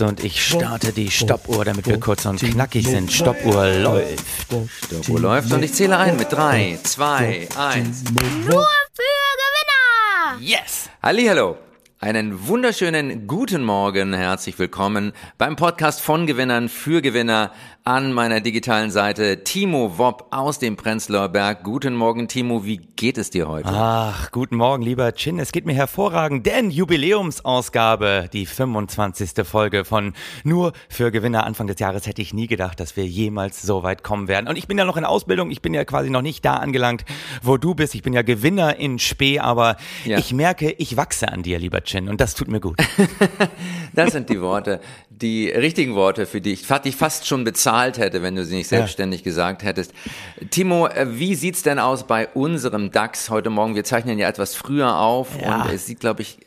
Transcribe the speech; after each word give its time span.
Und 0.00 0.24
ich 0.24 0.44
starte 0.44 0.92
die 0.92 1.08
Stoppuhr, 1.08 1.64
damit 1.64 1.86
wir 1.86 2.00
kurz 2.00 2.26
und 2.26 2.40
knackig 2.40 2.84
sind. 2.84 3.12
Stoppuhr 3.12 3.68
läuft. 3.68 4.24
Stoppuhr 4.86 5.20
läuft 5.20 5.52
und 5.52 5.62
ich 5.62 5.72
zähle 5.72 5.96
ein 5.96 6.16
mit 6.16 6.32
3, 6.32 6.80
2, 6.82 7.48
1. 7.56 8.02
Nur 8.12 8.66
für 8.92 9.02
Gewinner! 9.38 10.40
Yes! 10.40 10.90
Hallihallo! 11.00 11.58
Einen 12.04 12.48
wunderschönen 12.48 13.26
guten 13.26 13.64
Morgen, 13.64 14.12
herzlich 14.12 14.58
willkommen 14.58 15.14
beim 15.38 15.56
Podcast 15.56 16.02
von 16.02 16.26
Gewinnern 16.26 16.68
für 16.68 17.00
Gewinner 17.00 17.50
an 17.86 18.12
meiner 18.12 18.40
digitalen 18.40 18.90
Seite 18.90 19.44
Timo 19.44 19.98
Wopp 19.98 20.28
aus 20.30 20.58
dem 20.58 20.76
Prenzlauer 20.76 21.28
Berg. 21.28 21.64
Guten 21.64 21.94
Morgen, 21.94 22.28
Timo, 22.28 22.64
wie 22.64 22.78
geht 22.78 23.18
es 23.18 23.28
dir 23.28 23.48
heute? 23.48 23.68
Ach, 23.70 24.30
guten 24.32 24.56
Morgen, 24.56 24.82
lieber 24.82 25.12
Chin. 25.14 25.38
Es 25.38 25.52
geht 25.52 25.66
mir 25.66 25.74
hervorragend, 25.74 26.46
denn 26.46 26.70
Jubiläumsausgabe, 26.70 28.30
die 28.32 28.46
25. 28.46 29.46
Folge 29.46 29.84
von 29.84 30.14
Nur 30.44 30.72
für 30.88 31.10
Gewinner 31.10 31.44
Anfang 31.44 31.66
des 31.66 31.78
Jahres 31.78 32.06
hätte 32.06 32.20
ich 32.22 32.32
nie 32.32 32.46
gedacht, 32.46 32.80
dass 32.80 32.96
wir 32.96 33.06
jemals 33.06 33.60
so 33.60 33.82
weit 33.82 34.02
kommen 34.02 34.28
werden. 34.28 34.48
Und 34.48 34.56
ich 34.56 34.66
bin 34.66 34.78
ja 34.78 34.86
noch 34.86 34.96
in 34.96 35.04
Ausbildung, 35.04 35.50
ich 35.50 35.60
bin 35.60 35.72
ja 35.72 35.84
quasi 35.84 36.08
noch 36.08 36.22
nicht 36.22 36.42
da 36.44 36.56
angelangt, 36.56 37.04
wo 37.42 37.58
du 37.58 37.74
bist. 37.74 37.94
Ich 37.94 38.02
bin 38.02 38.14
ja 38.14 38.22
Gewinner 38.22 38.76
in 38.76 38.98
Spee, 38.98 39.40
aber 39.40 39.76
ja. 40.06 40.18
ich 40.18 40.32
merke, 40.32 40.70
ich 40.72 40.96
wachse 40.96 41.30
an 41.30 41.42
dir, 41.42 41.58
lieber 41.58 41.82
Chin, 41.84 41.93
und 42.00 42.20
das 42.20 42.34
tut 42.34 42.48
mir 42.48 42.60
gut. 42.60 42.76
das 43.92 44.12
sind 44.12 44.28
die 44.28 44.40
Worte, 44.40 44.80
die 45.10 45.48
richtigen 45.48 45.94
Worte 45.94 46.26
für 46.26 46.40
dich. 46.40 46.62
Ich 46.62 46.78
dich 46.78 46.96
fast 46.96 47.26
schon 47.26 47.44
bezahlt 47.44 47.98
hätte, 47.98 48.22
wenn 48.22 48.36
du 48.36 48.44
sie 48.44 48.56
nicht 48.56 48.68
selbstständig 48.68 49.20
ja. 49.20 49.24
gesagt 49.24 49.62
hättest. 49.62 49.92
Timo, 50.50 50.86
äh, 50.88 51.06
wie 51.18 51.34
sieht's 51.34 51.62
denn 51.62 51.78
aus 51.78 52.06
bei 52.06 52.28
unserem 52.28 52.90
DAX 52.90 53.30
heute 53.30 53.50
Morgen? 53.50 53.74
Wir 53.74 53.84
zeichnen 53.84 54.18
ja 54.18 54.28
etwas 54.28 54.54
früher 54.54 54.96
auf 54.96 55.28
ja. 55.40 55.62
und 55.62 55.72
es 55.72 55.86
sieht, 55.86 56.00
glaube 56.00 56.22
ich, 56.22 56.38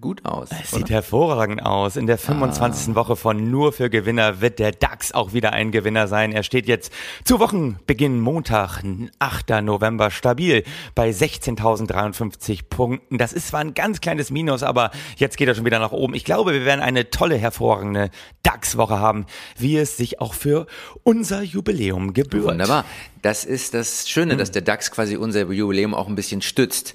gut 0.00 0.24
aus. 0.24 0.48
Es 0.50 0.70
sieht 0.70 0.90
hervorragend 0.90 1.62
aus. 1.62 1.96
In 1.96 2.06
der 2.06 2.18
25. 2.18 2.90
Ah. 2.90 2.94
Woche 2.94 3.16
von 3.16 3.50
Nur 3.50 3.72
für 3.72 3.90
Gewinner 3.90 4.40
wird 4.40 4.58
der 4.58 4.72
DAX 4.72 5.12
auch 5.12 5.32
wieder 5.32 5.52
ein 5.52 5.72
Gewinner 5.72 6.08
sein. 6.08 6.32
Er 6.32 6.42
steht 6.42 6.66
jetzt 6.66 6.92
zu 7.24 7.38
Wochenbeginn 7.38 8.20
Montag, 8.20 8.82
8. 9.18 9.62
November, 9.62 10.10
stabil 10.10 10.64
bei 10.94 11.10
16.053 11.10 12.60
Punkten. 12.68 13.18
Das 13.18 13.32
ist 13.32 13.48
zwar 13.48 13.60
ein 13.60 13.74
ganz 13.74 14.00
kleines 14.00 14.30
Minus, 14.30 14.62
aber 14.62 14.90
jetzt 15.16 15.36
geht 15.36 15.48
er 15.48 15.54
schon 15.54 15.64
wieder 15.64 15.78
nach 15.78 15.92
oben. 15.92 16.14
Ich 16.14 16.24
glaube, 16.24 16.52
wir 16.52 16.64
werden 16.64 16.80
eine 16.80 17.10
tolle, 17.10 17.36
hervorragende 17.36 18.10
DAX-Woche 18.42 18.98
haben, 18.98 19.26
wie 19.56 19.76
es 19.76 19.96
sich 19.96 20.20
auch 20.20 20.34
für 20.34 20.66
unser 21.02 21.42
Jubiläum 21.42 22.14
gebührt. 22.14 22.44
Wunderbar. 22.44 22.84
Das 23.22 23.44
ist 23.44 23.74
das 23.74 24.08
Schöne, 24.08 24.32
hm. 24.32 24.38
dass 24.38 24.50
der 24.50 24.62
DAX 24.62 24.90
quasi 24.90 25.16
unser 25.16 25.50
Jubiläum 25.50 25.94
auch 25.94 26.08
ein 26.08 26.14
bisschen 26.14 26.42
stützt 26.42 26.94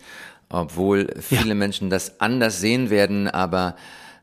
obwohl 0.49 1.07
viele 1.19 1.49
ja. 1.49 1.55
Menschen 1.55 1.89
das 1.89 2.19
anders 2.19 2.59
sehen 2.59 2.89
werden, 2.89 3.27
aber 3.27 3.75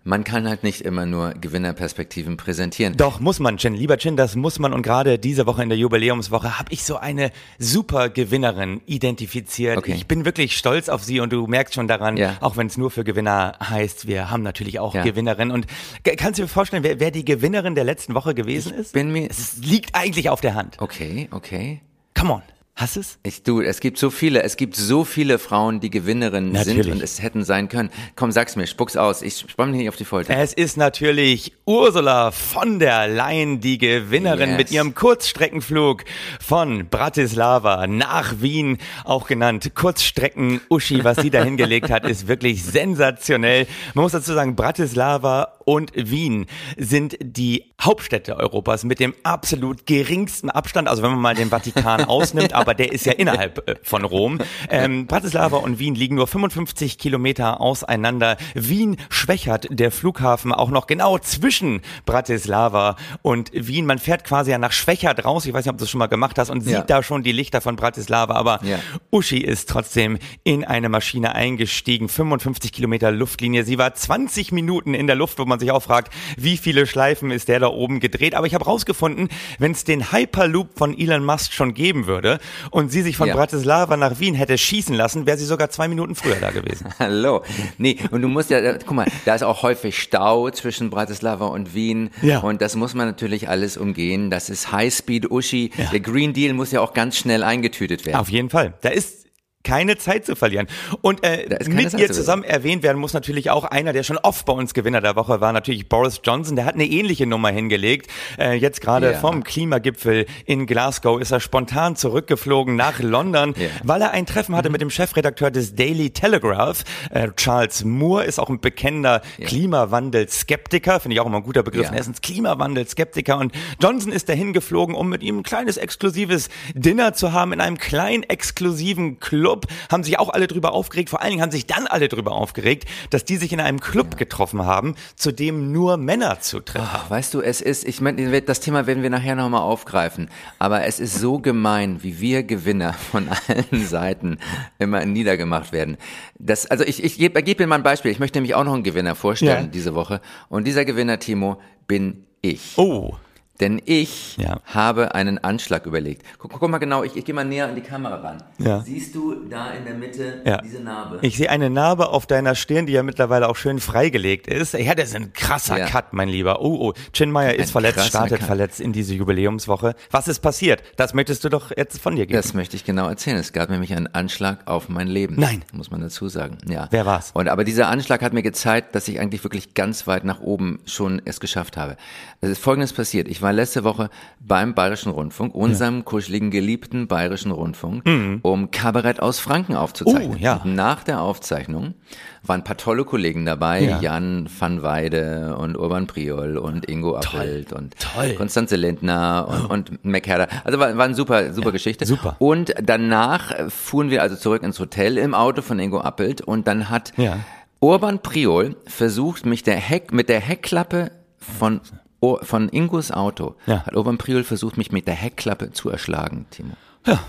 man 0.07 0.23
kann 0.23 0.49
halt 0.49 0.63
nicht 0.63 0.83
immer 0.83 1.05
nur 1.05 1.33
Gewinnerperspektiven 1.33 2.37
präsentieren. 2.37 2.97
Doch, 2.97 3.19
muss 3.19 3.41
man, 3.41 3.57
Chen. 3.57 3.75
Lieber 3.75 3.99
Chen, 3.99 4.17
das 4.17 4.37
muss 4.37 4.61
man. 4.61 4.73
Und 4.73 4.83
gerade 4.83 5.19
diese 5.19 5.47
Woche 5.47 5.65
in 5.65 5.69
der 5.69 5.77
Jubiläumswoche 5.77 6.61
habe 6.61 6.73
ich 6.73 6.85
so 6.85 6.97
eine 6.97 7.33
super 7.59 8.09
Gewinnerin 8.09 8.81
identifiziert. 8.87 9.77
Okay. 9.77 9.95
Ich 9.97 10.07
bin 10.07 10.25
wirklich 10.25 10.57
stolz 10.57 10.89
auf 10.89 11.03
sie 11.03 11.19
und 11.19 11.33
du 11.33 11.49
merkst 11.49 11.75
schon 11.75 11.89
daran, 11.89 12.17
ja. 12.17 12.37
auch 12.41 12.57
wenn 12.57 12.69
es 12.69 12.77
nur 12.77 12.93
für 12.93 13.03
Gewinner 13.03 13.59
heißt, 13.61 14.07
wir 14.07 14.31
haben 14.31 14.45
natürlich 14.45 14.79
auch 14.79 14.95
ja. 14.95 15.03
Gewinnerin. 15.03 15.51
Und 15.51 15.67
kannst 16.05 16.39
du 16.39 16.45
dir 16.45 16.49
vorstellen, 16.49 16.85
wer, 16.85 17.01
wer 17.01 17.11
die 17.11 17.25
Gewinnerin 17.25 17.75
der 17.75 17.85
letzten 17.85 18.15
Woche 18.15 18.33
gewesen 18.35 18.75
ich 18.75 18.81
ist? 18.81 18.93
Bin 18.93 19.11
mir 19.11 19.29
es 19.29 19.57
liegt 19.57 19.97
eigentlich 19.97 20.31
auf 20.31 20.41
der 20.41 20.55
Hand. 20.55 20.77
Okay, 20.79 21.29
okay. 21.33 21.81
Come 22.15 22.35
on. 22.35 22.43
Hast 22.79 22.99
es? 22.99 23.19
Ich, 23.23 23.43
du, 23.43 23.63
es 23.63 23.81
gibt 23.81 23.97
so 23.97 24.11
viele, 24.11 24.43
es 24.43 24.59
gibt 24.59 24.77
so 24.77 25.05
viele 25.05 25.39
Frauen, 25.39 25.81
die 25.81 25.89
Gewinnerinnen 25.89 26.53
natürlich. 26.53 26.85
sind 26.85 26.93
und 26.93 27.03
es 27.03 27.23
hätten 27.23 27.43
sein 27.43 27.71
können. 27.71 27.89
Komm, 28.17 28.33
sag's 28.33 28.55
mir, 28.55 28.67
spuck's 28.67 28.99
aus. 28.99 29.23
Ich 29.23 29.47
spann 29.49 29.71
mich 29.71 29.79
nicht 29.79 29.89
auf 29.89 29.97
die 29.97 30.05
Folter. 30.05 30.37
Es 30.37 30.53
ist 30.53 30.77
natürlich 30.77 31.55
Ursula 31.65 32.33
von 32.33 32.79
der 32.79 33.09
Leyen, 33.09 33.61
die 33.61 33.79
Gewinnerin 33.79 34.51
yes. 34.51 34.59
mit 34.59 34.71
ihrem 34.71 34.95
Kurzstreckenflug 34.95 36.05
von 36.39 36.91
Bratislava 36.91 37.87
nach 37.87 38.43
Wien, 38.43 38.77
auch 39.05 39.27
genannt 39.27 39.75
Kurzstrecken-Uschi. 39.75 41.03
Was 41.03 41.17
sie 41.17 41.31
da 41.31 41.43
hingelegt 41.43 41.89
hat, 41.89 42.05
ist 42.05 42.29
wirklich 42.29 42.63
sensationell. 42.63 43.67
Man 43.95 44.03
muss 44.03 44.13
dazu 44.13 44.35
sagen, 44.35 44.55
Bratislava 44.55 45.56
und 45.67 45.93
Wien 45.95 46.47
sind 46.77 47.17
die 47.21 47.65
Hauptstädte 47.83 48.37
Europas 48.37 48.85
mit 48.85 49.01
dem 49.01 49.15
absolut 49.23 49.85
geringsten 49.85 50.49
Abstand. 50.49 50.89
Also 50.89 51.03
wenn 51.03 51.11
man 51.11 51.21
mal 51.21 51.35
den 51.35 51.51
Vatikan 51.51 52.05
ausnimmt, 52.07 52.55
aber 52.55 52.75
der 52.75 52.93
ist 52.93 53.05
ja 53.05 53.13
innerhalb 53.13 53.69
äh, 53.69 53.75
von 53.83 54.05
Rom. 54.05 54.39
Ähm, 54.71 55.07
Bratislava 55.07 55.59
und 55.59 55.79
Wien 55.79 55.95
liegen 55.95 56.15
nur 56.15 56.27
55 56.27 56.99
Kilometer 56.99 57.61
auseinander. 57.61 58.39
Wien 58.55 58.97
schwächert 59.11 59.67
der 59.71 59.91
Flughafen 59.91 60.53
auch 60.53 60.71
noch 60.71 60.87
genau 60.87 61.19
zwischen 61.19 61.83
Bratislava 62.07 62.97
und 63.23 63.51
Wien. 63.53 63.87
Man 63.87 63.99
fährt 63.99 64.25
quasi 64.25 64.53
ja 64.53 64.59
nach 64.59 64.73
Schwächert 64.73 65.25
raus. 65.25 65.47
Ich 65.47 65.53
weiß 65.53 65.65
nicht, 65.65 65.73
ob 65.73 65.79
du 65.79 65.83
das 65.83 65.91
schon 65.91 65.99
mal 65.99 66.07
gemacht 66.07 66.39
hast 66.39 66.51
und 66.51 66.65
ja. 66.65 66.79
sieht 66.79 66.91
da 66.91 67.03
schon 67.03 67.25
die 67.25 67.33
Lichter 67.33 67.61
von 67.61 67.75
Bratislava. 67.75 68.35
Aber 68.35 68.61
ja. 68.63 68.79
Uschi 69.11 69.39
ist 69.39 69.69
trotzdem 69.69 70.19
in 70.45 70.65
eine 70.65 70.89
Maschine 70.89 71.35
eingestiegen. 71.35 72.09
55 72.09 72.73
Kilometer 72.73 73.11
Luftlinie. 73.11 73.65
Sie 73.65 73.79
war 73.79 73.93
20 73.93 74.53
Minuten 74.53 74.95
in 74.95 75.09
der 75.09 75.17
Luft, 75.17 75.41
wo 75.41 75.45
man 75.45 75.56
sich 75.59 75.71
auch 75.71 75.83
fragt, 75.83 76.13
wie 76.37 76.57
viele 76.57 76.87
Schleifen 76.87 77.31
ist 77.31 77.49
der 77.49 77.61
da 77.61 77.69
oben 77.69 78.01
gedreht. 78.01 78.35
Aber 78.35 78.47
ich 78.47 78.55
habe 78.55 78.65
rausgefunden, 78.65 79.29
wenn 79.59 79.73
es 79.73 79.85
den 79.85 80.13
Hyperloop 80.13 80.71
von 80.77 80.97
Elon 80.97 81.25
Musk 81.25 81.53
schon 81.53 81.75
geben 81.75 82.07
würde, 82.07 82.39
und 82.71 82.91
sie 82.91 83.03
sich 83.03 83.17
von 83.17 83.29
ja. 83.29 83.35
Bratislava 83.35 83.97
nach 83.97 84.19
Wien 84.21 84.35
hätte 84.35 84.57
schießen 84.59 84.95
lassen, 84.95 85.27
wäre 85.27 85.39
sie 85.39 85.45
sogar 85.45 85.71
zwei 85.71 85.89
Minuten 85.89 86.15
früher 86.15 86.37
da 86.37 86.51
gewesen. 86.51 86.89
Hallo. 86.99 87.43
Nee, 87.79 87.99
und 88.11 88.23
du 88.23 88.29
musst 88.29 88.51
ja, 88.51 88.79
guck 88.79 88.93
mal, 88.93 89.07
da 89.25 89.35
ist 89.35 89.43
auch 89.43 89.63
häufig 89.63 89.99
Stau 89.99 90.51
zwischen 90.51 90.91
Bratislava 90.91 91.47
und 91.47 91.75
Wien. 91.75 92.11
Ja. 92.23 92.41
Und 92.41 92.63
das 92.63 92.77
muss 92.77 92.95
man 92.95 93.07
natürlich 93.07 93.49
alles 93.49 93.77
umgehen. 93.77 94.31
Das 94.31 94.51
ist 94.51 94.73
Highspeed 94.73 95.31
Uschi. 95.31 95.71
Ja. 95.77 95.91
Der 95.91 96.01
Green 96.01 96.33
Deal 96.33 96.55
muss 96.55 96.73
ja 96.73 96.81
auch 96.81 96.95
ganz 96.95 97.17
schnell 97.17 97.43
eingetütet 97.43 98.07
werden. 98.07 98.17
Auf 98.17 98.29
jeden 98.29 98.51
Fall. 98.51 98.75
Da 98.81 98.91
ist 98.91 99.26
keine 99.67 99.99
Zeit 99.99 100.25
zu 100.25 100.37
verlieren. 100.37 100.69
Und 101.03 101.25
äh, 101.25 101.59
mit 101.67 101.91
Zeit 101.91 102.01
ihr 102.01 102.13
zusammen 102.13 102.45
erwähnt 102.45 102.85
werden 102.85 102.99
muss 102.99 103.13
natürlich 103.15 103.51
auch 103.51 103.65
einer, 103.65 103.93
der 103.93 104.05
schon 104.05 104.17
oft 104.17 104.47
bei 104.47 104.53
uns 104.53 104.75
Gewinner 104.75 105.01
der 105.01 105.17
Woche 105.17 105.41
war, 105.41 105.53
natürlich 105.53 105.89
Boris 105.89 106.21
Johnson. 106.23 106.55
Der 106.55 106.65
hat 106.67 106.75
eine 106.75 106.87
ähnliche 106.87 107.27
Nummer 107.27 107.51
hingelegt. 107.51 108.09
Äh, 108.39 108.53
jetzt 108.55 108.81
gerade 108.81 109.11
yeah. 109.11 109.19
vom 109.19 109.43
Klimagipfel 109.43 110.27
in 110.45 110.67
Glasgow 110.67 111.21
ist 111.21 111.33
er 111.33 111.41
spontan 111.41 111.97
zurückgeflogen 111.97 112.77
nach 112.77 113.01
London, 113.01 113.55
yeah. 113.59 113.71
weil 113.83 114.01
er 114.03 114.13
ein 114.13 114.25
Treffen 114.25 114.55
hatte 114.55 114.69
mhm. 114.69 114.73
mit 114.75 114.81
dem 114.83 114.91
Chefredakteur 114.91 115.51
des 115.51 115.75
Daily 115.75 116.11
Telegraph. 116.11 116.85
Äh, 117.11 117.31
Charles 117.35 117.85
Moore 117.85 118.25
ist 118.25 118.39
auch 118.39 118.49
ein 118.49 118.61
bekennender 118.61 119.23
yeah. 119.37 119.49
Klimawandel-Skeptiker, 119.49 121.01
finde 121.01 121.15
ich 121.15 121.21
auch 121.21 121.27
immer 121.27 121.39
ein 121.39 121.43
guter 121.43 121.65
Begriff. 121.65 121.91
Er 121.91 121.99
ist 121.99 122.07
ein 122.07 122.15
Klimawandel-Skeptiker 122.15 123.39
und 123.39 123.53
Johnson 123.83 124.13
ist 124.13 124.29
dahin 124.29 124.53
geflogen, 124.53 124.95
um 124.95 125.09
mit 125.09 125.25
ihm 125.25 125.39
ein 125.39 125.43
kleines 125.43 125.77
exklusives 125.77 126.51
Dinner 126.75 127.15
zu 127.15 127.33
haben 127.33 127.53
in 127.53 127.61
einem 127.61 127.79
kleinen 127.79 128.23
exklusiven 128.23 129.19
Club 129.19 129.56
Club, 129.57 129.73
haben 129.91 130.05
sich 130.05 130.19
auch 130.19 130.31
alle 130.31 130.47
drüber 130.47 130.73
aufgeregt. 130.73 131.11
Vor 131.11 131.21
allen 131.21 131.31
Dingen 131.31 131.43
haben 131.43 131.51
sich 131.51 131.67
dann 131.67 131.87
alle 131.87 132.09
drüber 132.09 132.33
aufgeregt, 132.33 132.85
dass 133.11 133.25
die 133.25 133.37
sich 133.37 133.53
in 133.53 133.61
einem 133.61 133.81
Club 133.81 134.09
ja. 134.13 134.19
getroffen 134.19 134.65
haben, 134.65 134.95
zu 135.17 135.33
dem 135.33 135.73
nur 135.73 135.97
Männer 135.97 136.41
zu 136.41 136.61
treffen. 136.61 136.89
Ach, 136.91 137.11
weißt 137.11 137.35
du, 137.35 137.41
es 137.41 137.61
ist, 137.61 137.87
ich 137.87 138.01
meine, 138.01 138.43
das 138.43 138.61
Thema 138.61 138.87
werden 138.87 139.03
wir 139.03 139.11
nachher 139.11 139.35
nochmal 139.35 139.63
aufgreifen, 139.63 140.31
aber 140.59 140.85
es 140.85 141.01
ist 141.01 141.19
so 141.19 141.39
gemein, 141.39 142.03
wie 142.03 142.21
wir 142.21 142.43
Gewinner 142.43 142.93
von 142.93 143.29
allen 143.49 143.87
Seiten 143.87 144.39
immer 144.79 145.05
niedergemacht 145.05 145.73
werden. 145.73 145.97
Das, 146.39 146.67
also 146.67 146.85
ich, 146.85 147.03
ich 147.03 147.19
gebe 147.19 147.43
geb 147.43 147.59
dir 147.59 147.67
mal 147.67 147.77
ein 147.77 147.83
Beispiel. 147.83 148.11
Ich 148.11 148.19
möchte 148.19 148.39
nämlich 148.39 148.55
auch 148.55 148.65
noch 148.65 148.75
einen 148.75 148.83
Gewinner 148.83 149.15
vorstellen 149.15 149.65
ja. 149.65 149.71
diese 149.71 149.95
Woche. 149.95 150.21
Und 150.49 150.67
dieser 150.67 150.85
Gewinner, 150.85 151.19
Timo, 151.19 151.61
bin 151.87 152.27
ich. 152.43 152.75
Oh. 152.77 153.17
Denn 153.61 153.81
ich 153.85 154.37
ja. 154.37 154.61
habe 154.67 155.15
einen 155.15 155.39
Anschlag 155.43 155.87
überlegt. 155.87 156.23
Guck, 156.39 156.53
guck 156.53 156.71
mal 156.71 156.79
genau, 156.79 157.03
ich, 157.05 157.17
ich 157.17 157.25
gehe 157.25 157.35
mal 157.35 157.45
näher 157.45 157.69
an 157.69 157.75
die 157.75 157.81
Kamera 157.81 158.17
ran. 158.17 158.43
Ja. 158.59 158.81
Siehst 158.81 159.15
du 159.15 159.47
da 159.49 159.71
in 159.71 159.85
der 159.85 159.95
Mitte 159.95 160.43
ja. 160.45 160.61
diese 160.61 160.81
Narbe? 160.81 161.19
Ich 161.23 161.37
sehe 161.37 161.49
eine 161.49 161.71
Narbe 161.71 162.09
auf 162.09 162.27
deiner 162.27 162.55
Stirn, 162.55 162.87
die 162.87 162.93
ja 162.93 163.03
mittlerweile 163.03 163.49
auch 163.49 163.57
schön 163.57 163.81
freigelegt 163.81 164.47
ist. 164.47 164.75
Ja, 164.75 164.95
das 164.95 165.11
ist 165.11 165.17
ein 165.17 165.33
krasser. 165.33 165.77
Cut, 165.87 166.13
mein 166.13 166.29
Lieber. 166.29 166.61
Oh, 166.61 166.89
oh, 166.89 166.93
Chin 167.13 167.31
Meyer 167.31 167.55
ist 167.55 167.71
verletzt, 167.71 168.05
startet 168.07 168.41
Cut. 168.41 168.47
verletzt 168.47 168.81
in 168.81 168.93
diese 168.93 169.15
Jubiläumswoche. 169.15 169.95
Was 170.11 170.29
ist 170.29 170.41
passiert? 170.41 170.83
Das 170.97 171.15
möchtest 171.15 171.45
du 171.45 171.49
doch 171.49 171.71
jetzt 171.75 172.01
von 172.01 172.17
dir 172.17 172.27
geben. 172.27 172.37
Das 172.37 172.55
möchte 172.55 172.77
ich 172.77 172.85
genau 172.85 173.09
erzählen. 173.09 173.37
Es 173.39 173.53
gab 173.53 173.71
nämlich 173.71 173.95
einen 173.95 174.09
Anschlag 174.09 174.67
auf 174.67 174.89
mein 174.89 175.09
Leben. 175.09 175.37
Nein. 175.39 175.65
Muss 175.73 175.91
man 175.91 176.01
dazu 176.01 176.29
sagen. 176.29 176.59
Ja. 176.69 176.89
Wer 176.91 177.07
war's? 177.07 177.31
Und 177.33 177.49
aber 177.49 177.65
dieser 177.65 177.89
Anschlag 177.89 178.23
hat 178.23 178.33
mir 178.33 178.43
gezeigt, 178.43 178.95
dass 178.95 179.09
ich 179.09 179.19
eigentlich 179.19 179.45
wirklich 179.45 179.75
ganz 179.75 180.07
weit 180.07 180.25
nach 180.25 180.41
oben 180.41 180.81
schon 180.85 181.23
es 181.25 181.41
geschafft 181.41 181.77
habe. 181.77 181.97
Es 182.41 182.51
ist 182.51 182.59
Folgendes 182.59 182.93
passiert. 182.93 183.29
Ich 183.29 183.43
war 183.43 183.46
letzte 183.55 183.85
Woche 183.85 184.11
beim 184.41 184.75
Bayerischen 184.75 185.11
Rundfunk, 185.11 185.55
unserem 185.55 185.99
ja. 185.99 186.03
kuscheligen, 186.03 186.51
geliebten 186.51 187.07
Bayerischen 187.07 187.51
Rundfunk, 187.51 188.07
mhm. 188.07 188.41
um 188.43 188.71
Kabarett 188.71 189.21
aus 189.21 189.39
Franken 189.39 189.77
aufzuzeichnen. 189.77 190.37
Oh, 190.37 190.43
ja. 190.43 190.61
nach 190.65 191.05
der 191.05 191.21
Aufzeichnung 191.21 191.95
waren 192.43 192.61
ein 192.61 192.65
paar 192.65 192.77
tolle 192.77 193.05
Kollegen 193.05 193.45
dabei, 193.45 193.83
ja. 193.83 194.01
Jan 194.01 194.49
van 194.59 194.83
Weide 194.83 195.57
und 195.59 195.77
Urban 195.77 196.07
Priol 196.07 196.57
und 196.57 196.89
Ingo 196.89 197.17
Appelt 197.17 197.73
und 197.73 197.95
toll. 197.99 198.35
Konstanze 198.35 198.77
Lindner 198.77 199.47
und, 199.49 199.65
oh. 199.65 199.73
und 199.73 200.05
McHerder. 200.05 200.49
Also 200.65 200.79
war, 200.79 200.97
war 200.97 201.05
eine 201.05 201.15
super, 201.15 201.53
super 201.53 201.69
ja, 201.69 201.73
Geschichte. 201.73 202.07
Super. 202.07 202.37
Und 202.39 202.75
danach 202.83 203.71
fuhren 203.71 204.11
wir 204.11 204.23
also 204.23 204.37
zurück 204.37 204.63
ins 204.63 204.79
Hotel 204.79 205.19
im 205.19 205.35
Auto 205.35 205.63
von 205.63 205.79
Ingo 205.79 206.01
Appelt 206.01 206.41
und 206.41 206.67
dann 206.69 206.89
hat 206.89 207.13
ja. 207.17 207.39
Urban 207.81 208.21
Priol 208.21 208.77
versucht, 208.87 209.45
mich 209.47 209.63
der 209.63 209.77
Heck, 209.77 210.13
mit 210.13 210.29
der 210.29 210.41
Heckklappe 210.41 211.11
von, 211.39 211.81
O- 212.21 212.39
von 212.43 212.69
Ingos 212.71 213.11
Auto 213.13 213.55
Ja. 213.67 213.85
hat 213.85 213.95
Urban 213.95 214.19
Priol 214.19 214.43
versucht, 214.45 214.77
mich 214.79 214.91
mit 214.93 215.07
der 215.07 215.15
Heckklappe 215.15 215.73
zu 215.73 215.91
erschlagen, 215.91 216.47
Timo. 216.51 216.75
Ja. 217.07 217.21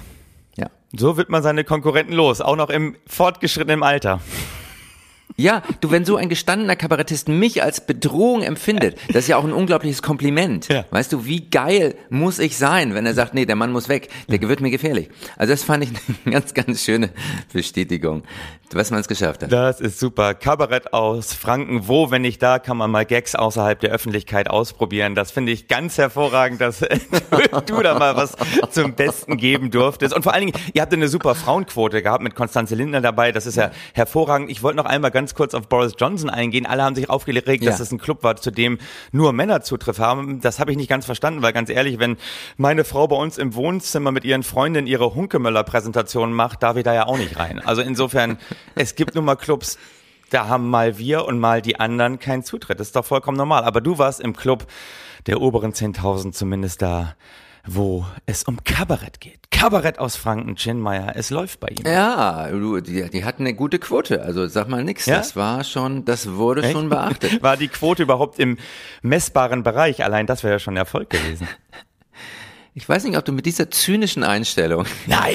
Ja. 0.55 0.67
So 0.95 1.17
wird 1.17 1.29
man 1.29 1.43
seine 1.43 1.63
Konkurrenten 1.63 2.13
los, 2.13 2.39
auch 2.41 2.55
noch 2.55 2.69
im 2.69 2.95
fortgeschrittenen 3.05 3.83
Alter. 3.83 4.21
Ja, 5.39 5.61
du, 5.81 5.91
wenn 5.91 6.03
so 6.03 6.15
ein 6.15 6.29
gestandener 6.29 6.75
Kabarettist 6.75 7.29
mich 7.29 7.61
als 7.61 7.85
Bedrohung 7.85 8.41
empfindet, 8.41 8.97
das 9.09 9.17
ist 9.17 9.27
ja 9.27 9.37
auch 9.37 9.43
ein 9.43 9.53
unglaubliches 9.53 10.01
Kompliment. 10.01 10.67
Ja. 10.67 10.83
Weißt 10.89 11.13
du, 11.13 11.25
wie 11.25 11.47
geil 11.47 11.93
muss 12.09 12.39
ich 12.39 12.57
sein, 12.57 12.95
wenn 12.95 13.05
er 13.05 13.13
sagt, 13.13 13.35
nee, 13.35 13.45
der 13.45 13.55
Mann 13.55 13.71
muss 13.71 13.87
weg, 13.87 14.09
der 14.27 14.41
wird 14.41 14.61
mir 14.61 14.71
gefährlich. 14.71 15.09
Also 15.35 15.53
das 15.53 15.63
fand 15.63 15.83
ich 15.83 15.91
eine 16.25 16.33
ganz, 16.33 16.55
ganz 16.55 16.83
schöne 16.83 17.11
Bestätigung, 17.53 18.23
was 18.71 18.89
man 18.89 18.99
es 18.99 19.07
geschafft 19.07 19.43
hat. 19.43 19.51
Das 19.51 19.79
ist 19.79 19.99
super. 19.99 20.33
Kabarett 20.33 20.91
aus 20.91 21.33
Franken. 21.33 21.87
Wo, 21.87 22.09
wenn 22.09 22.23
nicht 22.23 22.41
da, 22.41 22.57
kann 22.57 22.77
man 22.77 22.89
mal 22.89 23.05
Gags 23.05 23.35
außerhalb 23.35 23.79
der 23.79 23.91
Öffentlichkeit 23.91 24.49
ausprobieren. 24.49 25.13
Das 25.13 25.29
finde 25.29 25.51
ich 25.51 25.67
ganz 25.67 25.99
hervorragend, 25.99 26.61
dass 26.61 26.79
du 27.67 27.81
da 27.83 27.99
mal 27.99 28.15
was 28.15 28.35
zum 28.71 28.95
Besten 28.95 29.37
geben 29.37 29.69
durftest. 29.69 30.15
Und 30.15 30.23
vor 30.23 30.33
allen 30.33 30.47
Dingen, 30.47 30.59
ihr 30.73 30.81
habt 30.81 30.91
eine 30.91 31.09
super 31.09 31.35
Frauenquote 31.35 32.01
gehabt 32.01 32.23
mit 32.23 32.33
Konstanze 32.33 32.73
Lindner 32.73 33.01
dabei. 33.01 33.31
Das 33.31 33.45
ist 33.45 33.55
ja 33.55 33.69
hervorragend. 33.93 34.49
Ich 34.49 34.63
wollte 34.63 34.77
noch 34.77 34.85
einmal 34.85 35.11
ganz 35.11 35.26
kurz 35.35 35.53
auf 35.53 35.68
Boris 35.68 35.94
Johnson 35.97 36.29
eingehen. 36.29 36.65
Alle 36.65 36.83
haben 36.83 36.95
sich 36.95 37.09
aufgeregt, 37.09 37.63
Ja. 37.63 37.71
dass 37.71 37.79
es 37.79 37.91
ein 37.91 37.97
Club 37.97 38.24
war, 38.24 38.35
zu 38.35 38.51
dem 38.51 38.77
nur 39.12 39.33
Männer 39.33 39.62
Zutritt 39.62 40.00
haben. 40.00 40.41
Das 40.41 40.59
habe 40.59 40.71
ich 40.71 40.77
nicht 40.77 40.89
ganz 40.89 41.06
verstanden, 41.06 41.41
weil 41.41 41.53
ganz 41.53 41.69
ehrlich, 41.69 42.00
wenn 42.00 42.18
meine 42.57 42.83
Frau 42.83 43.07
bei 43.07 43.15
uns 43.15 43.38
im 43.38 43.56
Wohnzimmer 43.56 44.12
mit 44.12 44.24
ihren 44.25 44.44
Freundinnen 44.44 44.88
ihre 44.88 45.13
Hunkemöller-Präsentation 45.15 46.33
macht, 46.33 46.63
darf 46.63 46.77
ich 46.77 46.83
da 46.83 46.94
ja 46.94 47.06
auch 47.06 47.18
nicht 47.18 47.38
rein. 47.38 47.59
Also 47.59 47.81
insofern, 47.81 48.38
es 48.75 48.95
gibt 48.95 49.15
nun 49.15 49.25
mal 49.25 49.35
Clubs, 49.35 49.77
da 50.29 50.47
haben 50.47 50.69
mal 50.69 50.97
wir 50.97 51.25
und 51.25 51.39
mal 51.39 51.62
die 51.62 51.80
anderen 51.80 52.19
keinen 52.19 52.44
Zutritt. 52.44 52.80
Das 52.80 52.88
ist 52.88 52.95
doch 52.95 53.06
vollkommen 53.06 53.38
normal. 53.38 53.63
Aber 53.63 53.81
du 53.81 53.97
warst 53.97 54.19
im 54.19 54.35
Club 54.35 54.68
der 55.25 55.41
oberen 55.41 55.73
10.000 55.73 56.31
zumindest 56.33 56.81
da, 56.81 57.15
wo 57.67 58.05
es 58.25 58.43
um 58.43 58.63
Kabarett 58.63 59.19
geht. 59.19 59.51
Kabarett 59.51 59.99
aus 59.99 60.15
Franken, 60.15 60.55
Chinmeier, 60.55 61.13
es 61.15 61.29
läuft 61.29 61.59
bei 61.59 61.67
ihm. 61.69 61.85
Ja, 61.85 62.47
du, 62.49 62.79
die, 62.79 63.09
die 63.09 63.25
hatten 63.25 63.43
eine 63.43 63.53
gute 63.53 63.79
Quote, 63.79 64.21
also 64.21 64.47
sag 64.47 64.69
mal 64.69 64.83
nix. 64.83 65.05
Ja? 65.05 65.17
Das 65.17 65.35
war 65.35 65.63
schon, 65.63 66.05
das 66.05 66.31
wurde 66.33 66.69
schon 66.71 66.89
beachtet. 66.89 67.41
War 67.41 67.57
die 67.57 67.67
Quote 67.67 68.03
überhaupt 68.03 68.39
im 68.39 68.57
messbaren 69.01 69.63
Bereich? 69.63 70.03
Allein 70.03 70.25
das 70.27 70.43
wäre 70.43 70.53
ja 70.53 70.59
schon 70.59 70.75
ein 70.75 70.77
Erfolg 70.77 71.09
gewesen. 71.09 71.47
Ich 72.73 72.87
weiß 72.87 73.03
nicht, 73.05 73.17
ob 73.17 73.25
du 73.25 73.31
mit 73.31 73.45
dieser 73.45 73.71
zynischen 73.71 74.23
Einstellung 74.23 74.85
Nein! 75.07 75.33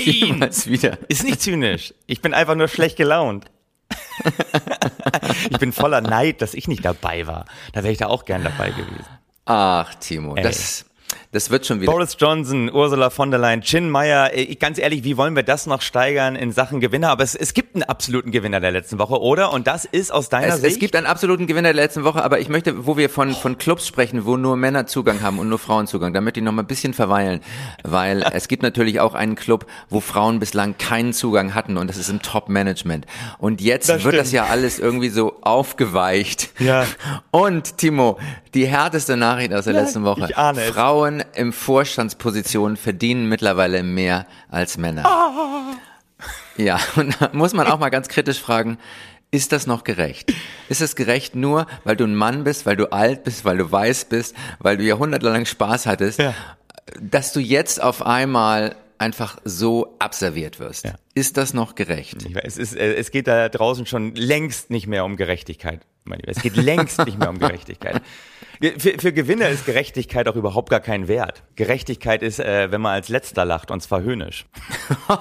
wieder. 0.67 0.99
Ist 1.08 1.25
nicht 1.25 1.43
zynisch. 1.43 1.93
Ich 2.06 2.23
bin 2.23 2.35
einfach 2.35 2.55
nur 2.55 2.69
schlecht 2.69 2.96
gelaunt. 2.96 3.46
ich 5.50 5.58
bin 5.58 5.73
voller 5.73 6.00
Neid, 6.00 6.40
dass 6.40 6.55
ich 6.55 6.69
nicht 6.69 6.85
dabei 6.85 7.26
war. 7.26 7.44
Da 7.73 7.82
wäre 7.82 7.93
ich 7.93 7.99
da 7.99 8.06
auch 8.06 8.25
gern 8.25 8.44
dabei 8.44 8.70
gewesen. 8.70 9.06
Ach, 9.44 9.93
Timo, 9.96 10.37
Ey. 10.37 10.44
das, 10.44 10.87
das 11.32 11.50
wird 11.50 11.67
schon 11.67 11.81
wieder. 11.81 11.90
Boris 11.90 12.17
Johnson, 12.19 12.70
Ursula 12.73 13.11
von 13.11 13.31
der 13.31 13.40
Leyen, 13.40 13.62
Chin 13.62 13.88
Meyer, 13.90 14.31
äh, 14.37 14.55
ganz 14.56 14.79
ehrlich, 14.79 15.02
wie 15.02 15.17
wollen 15.17 15.34
wir 15.34 15.43
das 15.43 15.67
noch 15.67 15.81
steigern 15.82 16.37
in 16.37 16.52
Sachen 16.52 16.79
Gewinner? 16.81 17.08
Aber 17.11 17.25
es, 17.25 17.34
es 17.34 17.55
gibt 17.55 17.75
einen 17.75 17.82
absoluten 17.84 18.31
Gewinner 18.32 18.61
der 18.61 18.70
letzten 18.70 18.99
Woche, 18.99 19.20
oder? 19.20 19.52
Und 19.52 19.67
das 19.67 19.84
ist 19.87 20.12
aus 20.12 20.29
deiner 20.29 20.49
Es, 20.55 20.61
Sicht. 20.61 20.75
es 20.75 20.79
gibt 20.79 20.94
einen 20.94 21.06
absoluten 21.06 21.46
Gewinner 21.46 21.73
der 21.73 21.82
letzten 21.82 22.05
Woche, 22.05 22.23
aber 22.23 22.38
ich 22.40 22.49
möchte, 22.49 22.87
wo 22.87 22.96
wir 22.96 23.08
von, 23.11 23.32
von 23.32 23.56
Clubs 23.58 23.87
sprechen, 23.87 24.26
wo 24.26 24.37
nur 24.37 24.56
Männer 24.56 24.87
Zugang 24.87 25.23
haben 25.23 25.38
und 25.38 25.49
nur 25.49 25.58
Frauen 25.58 25.87
Zugang, 25.87 26.12
da 26.12 26.20
möchte 26.20 26.40
ich 26.40 26.44
noch 26.44 26.52
mal 26.52 26.62
ein 26.62 26.67
bisschen 26.67 26.93
verweilen, 26.94 27.40
weil 27.82 28.23
es 28.32 28.46
gibt 28.46 28.62
natürlich 28.62 29.00
auch 29.00 29.14
einen 29.14 29.35
Club, 29.35 29.67
wo 29.88 30.00
Frauen 30.00 30.38
bislang 30.38 30.76
keinen 30.76 31.12
Zugang 31.14 31.55
hatten 31.55 31.78
und 31.78 31.88
das 31.88 31.96
ist 31.96 32.11
im 32.11 32.20
Top-Management. 32.20 33.06
Und 33.38 33.61
jetzt 33.62 33.88
Das 33.88 34.05
wird 34.05 34.17
das 34.17 34.28
stimmt. 34.28 34.46
ja 34.49 34.52
alles 34.52 34.78
irgendwie 34.78 35.08
so 35.08 35.37
aufgeweicht. 35.40 36.50
Ja. 36.58 36.85
Und 37.31 37.78
Timo, 37.78 38.19
die 38.55 38.67
härteste 38.67 39.17
Nachricht 39.17 39.55
aus 39.55 39.64
der 39.64 39.73
Ja, 39.75 39.81
letzten 39.81 40.05
Woche. 40.05 40.26
ich 40.28 40.37
ahne 40.37 40.61
es. 40.61 40.75
Frauen 41.23 41.35
im 41.35 41.53
Vorstandspositionen 41.53 42.77
verdienen 42.77 43.29
mittlerweile 43.29 43.83
mehr 43.83 44.27
als 44.49 44.77
Männer. 44.79 45.05
Ah. 45.07 45.77
Ja, 46.57 46.79
und 46.97 47.17
da 47.21 47.31
muss 47.33 47.53
man 47.53 47.67
auch 47.67 47.79
mal 47.79 47.89
ganz 47.91 48.09
kritisch 48.09 48.39
fragen, 48.41 48.79
ist 49.31 49.53
das 49.53 49.67
noch 49.67 49.83
gerecht? 49.85 50.33
Ist 50.69 50.83
es 50.83 50.95
gerecht 50.95 51.35
nur, 51.35 51.67
weil 51.85 51.97
du 51.97 52.05
ein 52.05 52.15
Mann 52.15 52.45
bist, 52.45 52.67
weil 52.67 52.77
du 52.77 52.93
alt 52.93 53.25
bist, 53.25 53.45
weil 53.45 53.57
du 53.57 53.73
weiß 53.73 54.05
bist, 54.07 54.37
weil 54.59 54.77
du 54.77 54.85
jahrhundertelang 54.85 55.47
Spaß 55.47 55.87
hattest, 55.87 56.19
Ja. 56.19 56.35
dass 57.01 57.33
du 57.33 57.41
jetzt 57.41 57.83
auf 57.83 58.05
einmal 58.05 58.77
einfach 58.99 59.39
so 59.45 59.97
abserviert 59.99 60.61
wirst? 60.61 60.85
Ja. 60.85 60.93
Ist 61.14 61.37
das 61.37 61.53
noch 61.53 61.75
gerecht? 61.75 62.26
Es, 62.43 62.56
ist, 62.56 62.75
äh, 62.75 62.94
es 62.94 63.11
geht 63.11 63.26
da 63.26 63.49
draußen 63.50 63.85
schon 63.87 64.14
längst 64.14 64.70
nicht 64.70 64.87
mehr 64.87 65.05
um 65.05 65.17
Gerechtigkeit. 65.17 65.81
mein 66.05 66.19
Lieber. 66.20 66.31
Es 66.32 66.41
geht 66.43 66.56
längst 66.56 67.05
nicht 67.05 67.19
mehr 67.19 67.29
um 67.29 67.38
Gerechtigkeit. 67.38 68.00
Für, 68.79 68.93
für 68.99 69.12
Gewinner 69.12 69.49
ist 69.49 69.67
Gerechtigkeit 69.67 70.29
auch 70.29 70.37
überhaupt 70.37 70.70
gar 70.70 70.79
kein 70.81 71.09
Wert. 71.09 71.43
Gerechtigkeit 71.56 72.23
ist, 72.23 72.38
äh, 72.38 72.70
wenn 72.70 72.81
man 72.81 72.93
als 72.94 73.09
Letzter 73.09 73.44
lacht, 73.44 73.70
und 73.73 73.82
zwar 73.82 74.03
höhnisch. 74.03 74.47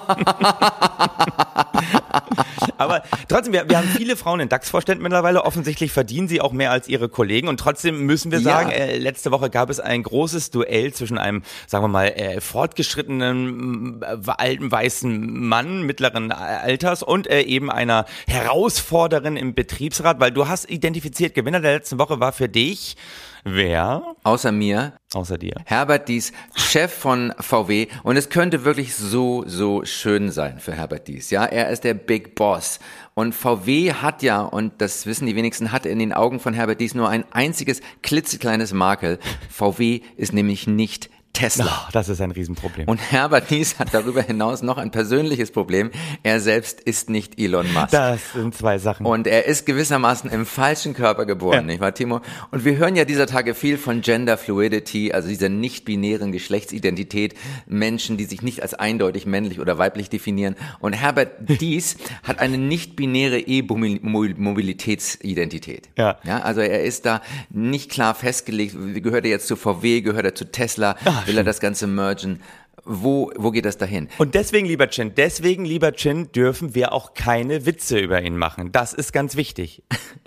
Aber 2.78 3.02
trotzdem, 3.28 3.52
wir, 3.52 3.68
wir 3.68 3.78
haben 3.78 3.88
viele 3.88 4.16
Frauen 4.16 4.40
in 4.40 4.48
DAX-Vorständen 4.48 5.02
mittlerweile. 5.02 5.44
Offensichtlich 5.44 5.92
verdienen 5.92 6.28
sie 6.28 6.40
auch 6.40 6.52
mehr 6.52 6.70
als 6.70 6.88
ihre 6.88 7.08
Kollegen. 7.08 7.48
Und 7.48 7.58
trotzdem 7.60 8.06
müssen 8.06 8.30
wir 8.32 8.38
Ja. 8.38 8.44
sagen, 8.44 8.70
äh, 8.70 8.96
letzte 8.98 9.30
Woche 9.30 9.50
gab 9.50 9.70
es 9.70 9.80
ein 9.80 10.02
großes 10.02 10.50
Duell 10.50 10.92
zwischen 10.92 11.18
einem, 11.18 11.42
sagen 11.66 11.84
wir 11.84 11.88
mal, 11.88 12.06
äh, 12.08 12.40
fortgeschrittenen, 12.40 14.02
alten 14.26 14.70
weißen 14.70 15.46
Mann 15.46 15.81
mittleren 15.82 16.32
Alters 16.32 17.02
und 17.02 17.28
äh, 17.28 17.42
eben 17.42 17.70
einer 17.70 18.06
Herausforderin 18.26 19.36
im 19.36 19.54
Betriebsrat, 19.54 20.20
weil 20.20 20.30
du 20.30 20.48
hast 20.48 20.70
identifiziert, 20.70 21.34
Gewinner 21.34 21.60
der 21.60 21.74
letzten 21.74 21.98
Woche 21.98 22.20
war 22.20 22.32
für 22.32 22.48
dich 22.48 22.96
wer? 23.44 24.14
Außer 24.22 24.52
mir, 24.52 24.94
Außer 25.14 25.36
dir. 25.36 25.54
Herbert 25.66 26.08
Dies, 26.08 26.32
Chef 26.54 26.92
von 26.92 27.34
VW. 27.38 27.88
Und 28.02 28.16
es 28.16 28.30
könnte 28.30 28.64
wirklich 28.64 28.94
so, 28.94 29.44
so 29.46 29.84
schön 29.84 30.30
sein 30.30 30.58
für 30.58 30.72
Herbert 30.72 31.06
Dies. 31.08 31.30
Ja, 31.30 31.44
er 31.44 31.68
ist 31.70 31.84
der 31.84 31.94
Big 31.94 32.34
Boss. 32.34 32.80
Und 33.14 33.34
VW 33.34 33.92
hat 33.92 34.22
ja, 34.22 34.40
und 34.40 34.80
das 34.80 35.04
wissen 35.06 35.26
die 35.26 35.36
wenigsten, 35.36 35.70
hat 35.70 35.84
in 35.84 35.98
den 35.98 36.14
Augen 36.14 36.40
von 36.40 36.54
Herbert 36.54 36.80
Dies 36.80 36.94
nur 36.94 37.08
ein 37.08 37.24
einziges 37.30 37.82
klitzekleines 38.02 38.72
Makel. 38.72 39.18
VW 39.50 40.00
ist 40.16 40.32
nämlich 40.32 40.66
nicht 40.66 41.10
Tesla. 41.32 41.64
Ah, 41.66 41.88
das 41.92 42.08
ist 42.10 42.20
ein 42.20 42.30
Riesenproblem. 42.30 42.86
Und 42.88 42.98
Herbert 42.98 43.48
Dies 43.50 43.78
hat 43.78 43.94
darüber 43.94 44.20
hinaus 44.22 44.60
noch 44.62 44.76
ein 44.76 44.90
persönliches 44.90 45.50
Problem. 45.50 45.90
Er 46.22 46.40
selbst 46.40 46.78
ist 46.80 47.08
nicht 47.08 47.40
Elon 47.40 47.72
Musk. 47.72 47.90
das 47.90 48.32
sind 48.34 48.54
zwei 48.54 48.76
Sachen. 48.78 49.06
Und 49.06 49.26
er 49.26 49.46
ist 49.46 49.64
gewissermaßen 49.64 50.28
im 50.30 50.44
falschen 50.44 50.92
Körper 50.94 51.24
geboren, 51.24 51.54
Ja. 51.54 51.62
nicht 51.62 51.80
wahr, 51.80 51.94
Timo? 51.94 52.20
Und 52.50 52.64
wir 52.66 52.76
hören 52.76 52.96
ja 52.96 53.04
dieser 53.06 53.26
Tage 53.26 53.54
viel 53.54 53.78
von 53.78 54.02
Gender 54.02 54.36
Fluidity, 54.36 55.10
also 55.12 55.28
dieser 55.28 55.48
nicht-binären 55.48 56.32
Geschlechtsidentität, 56.32 57.34
Menschen, 57.66 58.18
die 58.18 58.24
sich 58.24 58.42
nicht 58.42 58.60
als 58.62 58.74
eindeutig 58.74 59.24
männlich 59.26 59.58
oder 59.58 59.78
weiblich 59.78 60.10
definieren. 60.10 60.54
Und 60.80 60.92
Herbert 60.92 61.30
Dies 61.60 61.96
hat 62.24 62.40
eine 62.40 62.58
nicht-binäre 62.58 63.38
E-Mobilitätsidentität. 63.40 65.88
Ja. 65.96 66.18
ja. 66.24 66.40
Also 66.40 66.60
er 66.60 66.82
ist 66.82 67.06
da 67.06 67.22
nicht 67.50 67.90
klar 67.90 68.14
festgelegt, 68.14 68.76
gehört 69.02 69.24
er 69.24 69.30
jetzt 69.30 69.46
zu 69.48 69.56
VW, 69.56 70.02
gehört 70.02 70.26
er 70.26 70.34
zu 70.34 70.44
Tesla, 70.50 70.96
Ah, 71.04 71.21
will 71.26 71.36
er 71.38 71.44
das 71.44 71.60
Ganze 71.60 71.86
mergen? 71.86 72.40
Wo, 72.84 73.30
wo 73.36 73.52
geht 73.52 73.64
das 73.64 73.78
dahin? 73.78 74.08
Und 74.18 74.34
deswegen, 74.34 74.66
lieber 74.66 74.88
Chin, 74.88 75.12
deswegen, 75.16 75.64
lieber 75.64 75.92
Chin, 75.92 76.32
dürfen 76.32 76.74
wir 76.74 76.92
auch 76.92 77.14
keine 77.14 77.64
Witze 77.64 77.98
über 78.00 78.20
ihn 78.22 78.36
machen. 78.36 78.72
Das 78.72 78.92
ist 78.92 79.12
ganz 79.12 79.36
wichtig. 79.36 79.82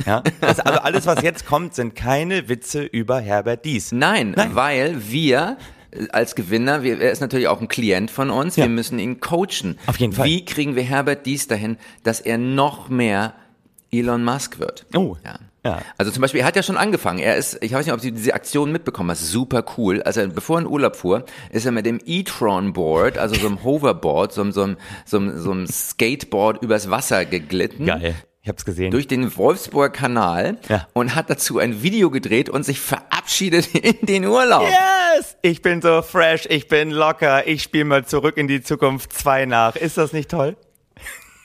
Ja? 0.05 0.23
Das, 0.39 0.59
also 0.61 0.79
alles, 0.79 1.05
was 1.05 1.21
jetzt 1.21 1.45
kommt, 1.45 1.73
sind 1.75 1.95
keine 1.95 2.47
Witze 2.47 2.83
über 2.83 3.19
Herbert 3.19 3.65
Dies. 3.65 3.91
Nein, 3.91 4.33
Nein. 4.37 4.55
weil 4.55 5.09
wir 5.11 5.57
als 6.11 6.35
Gewinner, 6.35 6.83
wir, 6.83 7.01
er 7.01 7.11
ist 7.11 7.19
natürlich 7.21 7.47
auch 7.49 7.59
ein 7.59 7.67
Klient 7.67 8.09
von 8.11 8.29
uns, 8.29 8.55
Ja. 8.55 8.63
wir 8.65 8.69
müssen 8.69 8.99
ihn 8.99 9.19
coachen. 9.19 9.77
Auf 9.87 9.97
jeden 9.97 10.13
Fall. 10.13 10.25
Wie 10.25 10.45
kriegen 10.45 10.75
wir 10.75 10.83
Herbert 10.83 11.25
dies 11.25 11.47
dahin, 11.47 11.77
dass 12.03 12.21
er 12.21 12.37
noch 12.37 12.87
mehr 12.89 13.33
Elon 13.91 14.23
Musk 14.23 14.59
wird? 14.59 14.85
Oh, 14.95 15.17
Ja. 15.25 15.39
Ja. 15.65 15.81
Also 15.98 16.12
zum 16.12 16.22
Beispiel, 16.22 16.39
er 16.39 16.48
hat 16.48 16.55
ja 16.55 16.63
schon 16.63 16.77
angefangen. 16.77 17.19
Er 17.19 17.36
ist, 17.36 17.57
ich 17.62 17.74
weiß 17.74 17.86
nicht, 17.86 17.93
ob 17.93 18.00
Sie 18.00 18.13
diese 18.13 18.34
Aktion 18.34 18.72
mitbekommen 18.72 19.10
haben, 19.10 19.17
super 19.17 19.65
cool. 19.77 20.01
Also 20.03 20.25
bevor 20.29 20.57
er 20.57 20.62
in 20.62 20.67
Urlaub 20.67 20.95
fuhr, 20.95 21.25
ist 21.51 21.65
er 21.65 21.74
mit 21.74 21.86
dem 21.86 22.00
e-tron 22.05 22.72
Board, 22.72 23.17
also 23.17 23.36
so 23.36 23.48
einem 23.48 23.63
Hoverboard, 23.63 24.31
so, 24.31 24.41
einem- 24.41 24.51
so, 24.53 24.63
einem- 24.63 24.77
so, 25.05 25.17
einem- 25.17 25.39
so 25.39 25.51
einem 25.51 25.67
Skateboard 25.67 26.62
übers 26.63 26.89
Wasser 26.89 27.25
geglitten 27.25 27.86
Geil. 27.88 28.15
Ich 28.43 28.50
hab's 28.50 28.63
gesehen. 28.63 28.91
durch 28.91 29.07
den 29.07 29.36
Wolfsburger 29.38 29.89
Kanal 29.89 30.60
Ja. 30.69 30.88
und 30.93 31.15
hat 31.15 31.31
dazu 31.31 31.57
ein 31.57 31.81
Video 31.81 32.12
gedreht 32.12 32.48
und 32.48 32.63
sich 32.63 32.79
verabschiedet 32.79 33.67
in 33.75 34.05
den 34.05 34.24
Urlaub. 34.25 34.62
Yes! 34.69 35.36
Ich 35.41 35.63
bin 35.63 35.81
so 35.81 36.03
fresh, 36.03 36.45
ich 36.48 36.67
bin 36.67 36.91
locker, 36.91 37.48
ich 37.48 37.63
spiele 37.63 37.86
mal 37.86 38.05
zurück 38.05 38.38
in 38.38 38.48
die 38.48 38.62
Zukunft 38.62 39.13
2 39.13 39.45
nach. 39.48 39.75
Ist 39.75 39.98
das 39.98 40.13
nicht 40.13 40.29
toll? 40.29 40.57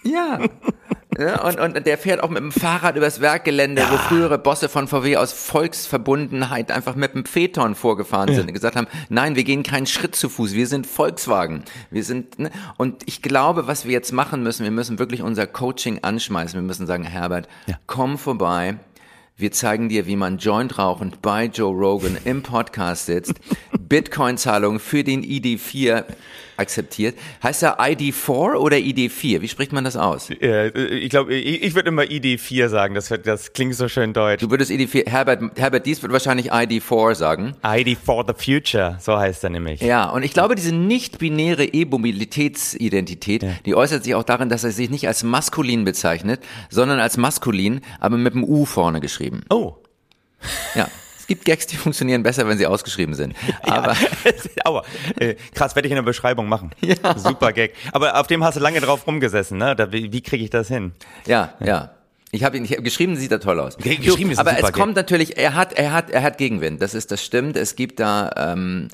Ja. 0.04 0.40
ja 1.18 1.42
und, 1.42 1.58
und 1.60 1.86
der 1.86 1.98
fährt 1.98 2.22
auch 2.22 2.28
mit 2.30 2.38
dem 2.38 2.52
Fahrrad 2.52 2.96
übers 2.96 3.20
Werkgelände, 3.20 3.82
wo 3.90 3.96
frühere 3.96 4.38
Bosse 4.38 4.68
von 4.68 4.88
VW 4.88 5.16
aus 5.16 5.32
Volksverbundenheit 5.32 6.70
einfach 6.70 6.94
mit 6.94 7.14
dem 7.14 7.24
Phaeton 7.24 7.74
vorgefahren 7.74 8.32
sind 8.34 8.48
und 8.48 8.54
gesagt 8.54 8.76
haben, 8.76 8.86
nein, 9.08 9.36
wir 9.36 9.44
gehen 9.44 9.62
keinen 9.62 9.86
Schritt 9.86 10.14
zu 10.14 10.28
Fuß, 10.28 10.52
wir 10.52 10.66
sind 10.66 10.86
Volkswagen. 10.86 11.64
Wir 11.90 12.04
sind, 12.04 12.38
ne? 12.38 12.50
Und 12.76 13.02
ich 13.06 13.22
glaube, 13.22 13.66
was 13.66 13.84
wir 13.84 13.92
jetzt 13.92 14.12
machen 14.12 14.42
müssen, 14.42 14.64
wir 14.64 14.70
müssen 14.70 14.98
wirklich 14.98 15.22
unser 15.22 15.46
Coaching 15.46 16.00
anschmeißen. 16.02 16.58
Wir 16.58 16.66
müssen 16.66 16.86
sagen, 16.86 17.04
Herbert, 17.04 17.48
Ja. 17.66 17.76
komm 17.86 18.18
vorbei. 18.18 18.76
Wir 19.40 19.52
zeigen 19.52 19.88
dir, 19.88 20.06
wie 20.06 20.16
man 20.16 20.36
Joint 20.36 20.78
rauchend 20.78 21.22
bei 21.22 21.46
Joe 21.46 21.72
Rogan 21.72 22.18
im 22.26 22.42
Podcast 22.42 23.06
sitzt, 23.06 23.32
Bitcoin-Zahlungen 23.88 24.78
für 24.78 25.02
den 25.02 25.24
ID4 25.24 26.04
akzeptiert. 26.60 27.16
Heißt 27.42 27.62
er 27.62 27.80
ID4 27.80 28.54
oder 28.56 28.76
ID4? 28.76 29.40
Wie 29.40 29.48
spricht 29.48 29.72
man 29.72 29.82
das 29.82 29.96
aus? 29.96 30.30
Äh, 30.30 30.68
ich 30.68 31.10
glaube, 31.10 31.34
ich, 31.34 31.62
ich 31.62 31.74
würde 31.74 31.88
immer 31.88 32.02
ID4 32.02 32.68
sagen. 32.68 32.94
Das, 32.94 33.08
das 33.24 33.52
klingt 33.52 33.74
so 33.74 33.88
schön 33.88 34.12
deutsch. 34.12 34.42
Du 34.42 34.50
würdest 34.50 34.70
ID4, 34.70 35.08
Herbert, 35.08 35.58
Herbert 35.58 35.86
Dies 35.86 36.02
wird 36.02 36.12
wahrscheinlich 36.12 36.52
ID4 36.52 37.14
sagen. 37.14 37.54
ID 37.64 37.96
for 37.98 38.24
the 38.26 38.34
future, 38.34 38.98
so 39.00 39.18
heißt 39.18 39.42
er 39.42 39.50
nämlich. 39.50 39.80
Ja, 39.80 40.10
und 40.10 40.22
ich 40.22 40.32
glaube, 40.32 40.54
diese 40.54 40.74
nicht-binäre 40.74 41.64
E-Mobilitätsidentität, 41.64 43.42
ja. 43.42 43.50
die 43.64 43.74
äußert 43.74 44.04
sich 44.04 44.14
auch 44.14 44.24
darin, 44.24 44.50
dass 44.50 44.62
er 44.62 44.70
sich 44.70 44.90
nicht 44.90 45.08
als 45.08 45.24
maskulin 45.24 45.84
bezeichnet, 45.84 46.40
sondern 46.68 47.00
als 47.00 47.16
maskulin, 47.16 47.80
aber 47.98 48.18
mit 48.18 48.34
einem 48.34 48.44
U 48.44 48.66
vorne 48.66 49.00
geschrieben. 49.00 49.29
Oh. 49.48 49.76
Ja 50.74 50.88
gibt 51.30 51.44
Gags, 51.44 51.68
die 51.68 51.76
funktionieren 51.76 52.24
besser, 52.24 52.48
wenn 52.48 52.58
sie 52.58 52.66
ausgeschrieben 52.66 53.14
sind. 53.14 53.36
Aber, 53.62 53.92
ja, 54.24 54.64
aber 54.64 54.84
äh, 55.16 55.36
krass, 55.54 55.76
werde 55.76 55.86
ich 55.86 55.92
in 55.92 55.96
der 55.96 56.02
Beschreibung 56.02 56.48
machen. 56.48 56.72
Ja. 56.90 57.16
Super 57.16 57.52
Gag. 57.52 57.74
Aber 57.92 58.18
auf 58.18 58.26
dem 58.26 58.42
hast 58.42 58.56
du 58.56 58.60
lange 58.60 58.80
drauf 58.80 59.06
rumgesessen, 59.06 59.58
ne? 59.58 59.76
Da, 59.76 59.92
wie, 59.92 60.12
wie 60.12 60.22
kriege 60.22 60.42
ich 60.42 60.50
das 60.50 60.66
hin? 60.66 60.92
Ja, 61.24 61.54
ja. 61.60 61.90
Ich 62.32 62.42
habe 62.42 62.56
ihn 62.56 62.64
ich 62.64 62.72
hab, 62.72 62.82
geschrieben, 62.82 63.16
sieht 63.16 63.30
er 63.30 63.38
toll 63.38 63.60
aus. 63.60 63.76
Geschrieben 63.76 64.32
ist 64.32 64.38
Aber 64.38 64.58
es 64.58 64.72
kommt 64.72 64.96
natürlich, 64.96 65.36
er 65.36 65.54
hat, 65.54 65.72
er 65.74 65.92
hat, 65.92 66.10
er 66.10 66.24
hat 66.24 66.36
Gegenwind. 66.36 66.82
Das 66.82 66.94
ist, 66.94 67.12
das 67.12 67.24
stimmt. 67.24 67.56
Es 67.56 67.76
gibt 67.76 68.00
da 68.00 68.30
ähm, 68.36 68.88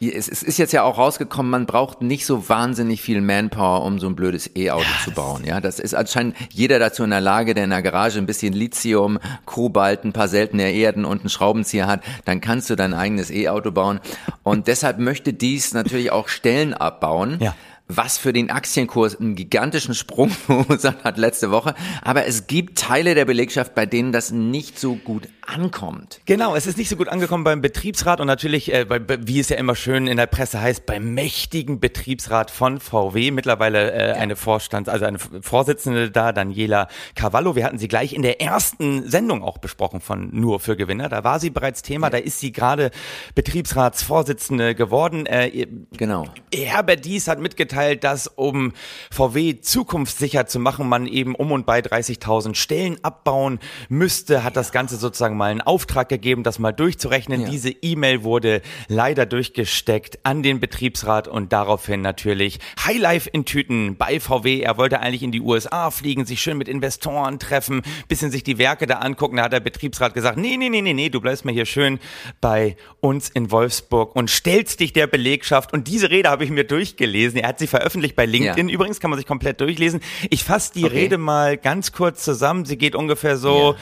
es, 0.00 0.28
es 0.28 0.42
ist 0.42 0.58
jetzt 0.58 0.72
ja 0.72 0.82
auch 0.82 0.98
rausgekommen, 0.98 1.50
man 1.50 1.66
braucht 1.66 2.02
nicht 2.02 2.24
so 2.24 2.48
wahnsinnig 2.48 3.02
viel 3.02 3.20
Manpower, 3.20 3.84
um 3.84 3.98
so 3.98 4.06
ein 4.06 4.14
blödes 4.14 4.50
E-Auto 4.56 4.84
ja, 4.84 5.04
zu 5.04 5.10
bauen. 5.10 5.44
Ja, 5.44 5.60
das 5.60 5.78
ist 5.80 5.94
anscheinend 5.94 6.36
jeder 6.52 6.78
dazu 6.78 7.04
in 7.04 7.10
der 7.10 7.20
Lage, 7.20 7.54
der 7.54 7.64
in 7.64 7.70
der 7.70 7.82
Garage 7.82 8.18
ein 8.18 8.26
bisschen 8.26 8.52
Lithium, 8.52 9.18
Kobalt, 9.44 10.04
ein 10.04 10.12
paar 10.12 10.28
seltene 10.28 10.70
Erden 10.72 11.04
und 11.04 11.20
einen 11.20 11.30
Schraubenzieher 11.30 11.86
hat, 11.86 12.02
dann 12.24 12.40
kannst 12.40 12.70
du 12.70 12.76
dein 12.76 12.94
eigenes 12.94 13.30
E-Auto 13.30 13.72
bauen. 13.72 14.00
Und 14.42 14.68
deshalb 14.68 14.98
möchte 14.98 15.32
dies 15.32 15.74
natürlich 15.74 16.12
auch 16.12 16.28
Stellen 16.28 16.74
abbauen. 16.74 17.38
Ja 17.40 17.54
was 17.88 18.18
für 18.18 18.34
den 18.34 18.50
Aktienkurs 18.50 19.18
einen 19.18 19.34
gigantischen 19.34 19.94
Sprung 19.94 20.28
verursacht 20.46 21.04
hat 21.04 21.16
letzte 21.16 21.50
Woche. 21.50 21.74
Aber 22.02 22.26
es 22.26 22.46
gibt 22.46 22.78
Teile 22.78 23.14
der 23.14 23.24
Belegschaft, 23.24 23.74
bei 23.74 23.86
denen 23.86 24.12
das 24.12 24.30
nicht 24.30 24.78
so 24.78 24.96
gut 24.96 25.28
ankommt. 25.46 26.20
Genau, 26.26 26.54
es 26.54 26.66
ist 26.66 26.76
nicht 26.76 26.90
so 26.90 26.96
gut 26.96 27.08
angekommen 27.08 27.44
beim 27.44 27.62
Betriebsrat 27.62 28.20
und 28.20 28.26
natürlich, 28.26 28.72
äh, 28.72 28.84
bei, 28.84 29.00
wie 29.26 29.40
es 29.40 29.48
ja 29.48 29.56
immer 29.56 29.74
schön 29.74 30.06
in 30.06 30.18
der 30.18 30.26
Presse 30.26 30.60
heißt, 30.60 30.84
beim 30.84 31.14
mächtigen 31.14 31.80
Betriebsrat 31.80 32.50
von 32.50 32.78
VW. 32.78 33.30
Mittlerweile 33.30 33.92
äh, 33.92 34.08
ja. 34.08 34.14
eine 34.16 34.36
Vorstand, 34.36 34.90
also 34.90 35.06
eine 35.06 35.18
Vorsitzende 35.18 36.10
da, 36.10 36.32
Daniela 36.32 36.88
Cavallo. 37.14 37.56
Wir 37.56 37.64
hatten 37.64 37.78
sie 37.78 37.88
gleich 37.88 38.12
in 38.12 38.22
der 38.22 38.42
ersten 38.42 39.08
Sendung 39.08 39.42
auch 39.42 39.56
besprochen 39.56 40.00
von 40.00 40.28
Nur 40.32 40.60
für 40.60 40.76
Gewinner. 40.76 41.08
Da 41.08 41.24
war 41.24 41.40
sie 41.40 41.48
bereits 41.48 41.80
Thema, 41.80 42.08
ja. 42.08 42.10
da 42.10 42.18
ist 42.18 42.40
sie 42.40 42.52
gerade 42.52 42.90
Betriebsratsvorsitzende 43.34 44.74
geworden. 44.74 45.24
Äh, 45.24 45.66
genau. 45.96 46.26
Herbert 46.52 47.06
Dies 47.06 47.26
hat 47.26 47.40
mitgeteilt, 47.40 47.77
dass 47.96 48.26
um 48.26 48.72
VW 49.10 49.60
zukunftssicher 49.60 50.46
zu 50.46 50.58
machen, 50.58 50.88
man 50.88 51.06
eben 51.06 51.34
um 51.34 51.52
und 51.52 51.66
bei 51.66 51.80
30.000 51.80 52.54
Stellen 52.54 53.02
abbauen 53.02 53.58
müsste, 53.88 54.44
hat 54.44 54.56
das 54.56 54.72
Ganze 54.72 54.96
sozusagen 54.96 55.36
mal 55.36 55.50
einen 55.50 55.60
Auftrag 55.60 56.08
gegeben, 56.08 56.42
das 56.42 56.58
mal 56.58 56.72
durchzurechnen. 56.72 57.42
Ja. 57.42 57.48
Diese 57.48 57.70
E-Mail 57.70 58.22
wurde 58.24 58.62
leider 58.88 59.26
durchgesteckt 59.26 60.18
an 60.24 60.42
den 60.42 60.60
Betriebsrat 60.60 61.28
und 61.28 61.52
daraufhin 61.52 62.02
natürlich 62.02 62.58
Highlife 62.84 63.30
in 63.30 63.44
Tüten 63.44 63.96
bei 63.96 64.20
VW. 64.20 64.60
Er 64.60 64.76
wollte 64.76 65.00
eigentlich 65.00 65.22
in 65.22 65.32
die 65.32 65.40
USA 65.40 65.90
fliegen, 65.90 66.26
sich 66.26 66.40
schön 66.40 66.58
mit 66.58 66.68
Investoren 66.68 67.38
treffen, 67.38 67.82
bisschen 68.08 68.30
sich 68.30 68.42
die 68.42 68.58
Werke 68.58 68.86
da 68.86 68.96
angucken. 68.96 69.36
Da 69.36 69.44
hat 69.44 69.52
der 69.52 69.60
Betriebsrat 69.60 70.14
gesagt, 70.14 70.38
nee, 70.38 70.56
nee, 70.56 70.68
nee, 70.68 70.82
nee, 70.82 70.94
nee, 70.94 71.08
du 71.08 71.20
bleibst 71.20 71.44
mal 71.44 71.54
hier 71.54 71.66
schön 71.66 71.98
bei 72.40 72.76
uns 73.00 73.28
in 73.28 73.50
Wolfsburg 73.50 74.16
und 74.16 74.30
stellst 74.30 74.80
dich 74.80 74.92
der 74.92 75.06
Belegschaft. 75.06 75.72
Und 75.72 75.88
diese 75.88 76.10
Rede 76.10 76.28
habe 76.28 76.44
ich 76.44 76.50
mir 76.50 76.64
durchgelesen. 76.64 77.38
Er 77.38 77.48
hat 77.48 77.58
sie 77.58 77.67
veröffentlicht 77.68 78.16
bei 78.16 78.26
LinkedIn. 78.26 78.68
Ja. 78.68 78.74
Übrigens 78.74 79.00
kann 79.00 79.10
man 79.10 79.18
sich 79.18 79.26
komplett 79.26 79.60
durchlesen. 79.60 80.00
Ich 80.30 80.44
fasse 80.44 80.72
die 80.74 80.84
okay. 80.84 80.94
Rede 80.94 81.18
mal 81.18 81.56
ganz 81.56 81.92
kurz 81.92 82.24
zusammen. 82.24 82.64
Sie 82.64 82.76
geht 82.76 82.94
ungefähr 82.94 83.36
so, 83.36 83.76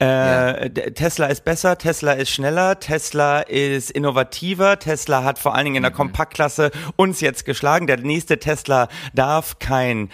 ja. 0.00 0.50
äh, 0.50 0.62
ja. 0.64 0.90
Tesla 0.90 1.26
ist 1.26 1.44
besser, 1.44 1.78
Tesla 1.78 2.12
ist 2.12 2.30
schneller, 2.30 2.78
Tesla 2.78 3.40
ist 3.40 3.90
innovativer, 3.90 4.78
Tesla 4.78 5.24
hat 5.24 5.38
vor 5.38 5.54
allen 5.54 5.64
Dingen 5.64 5.76
in 5.76 5.82
der 5.82 5.92
mhm. 5.92 5.96
Kompaktklasse 5.96 6.70
uns 6.96 7.20
jetzt 7.20 7.44
geschlagen. 7.44 7.86
Der 7.86 7.98
nächste 7.98 8.38
Tesla 8.38 8.88
darf 9.14 9.58
kein 9.58 10.10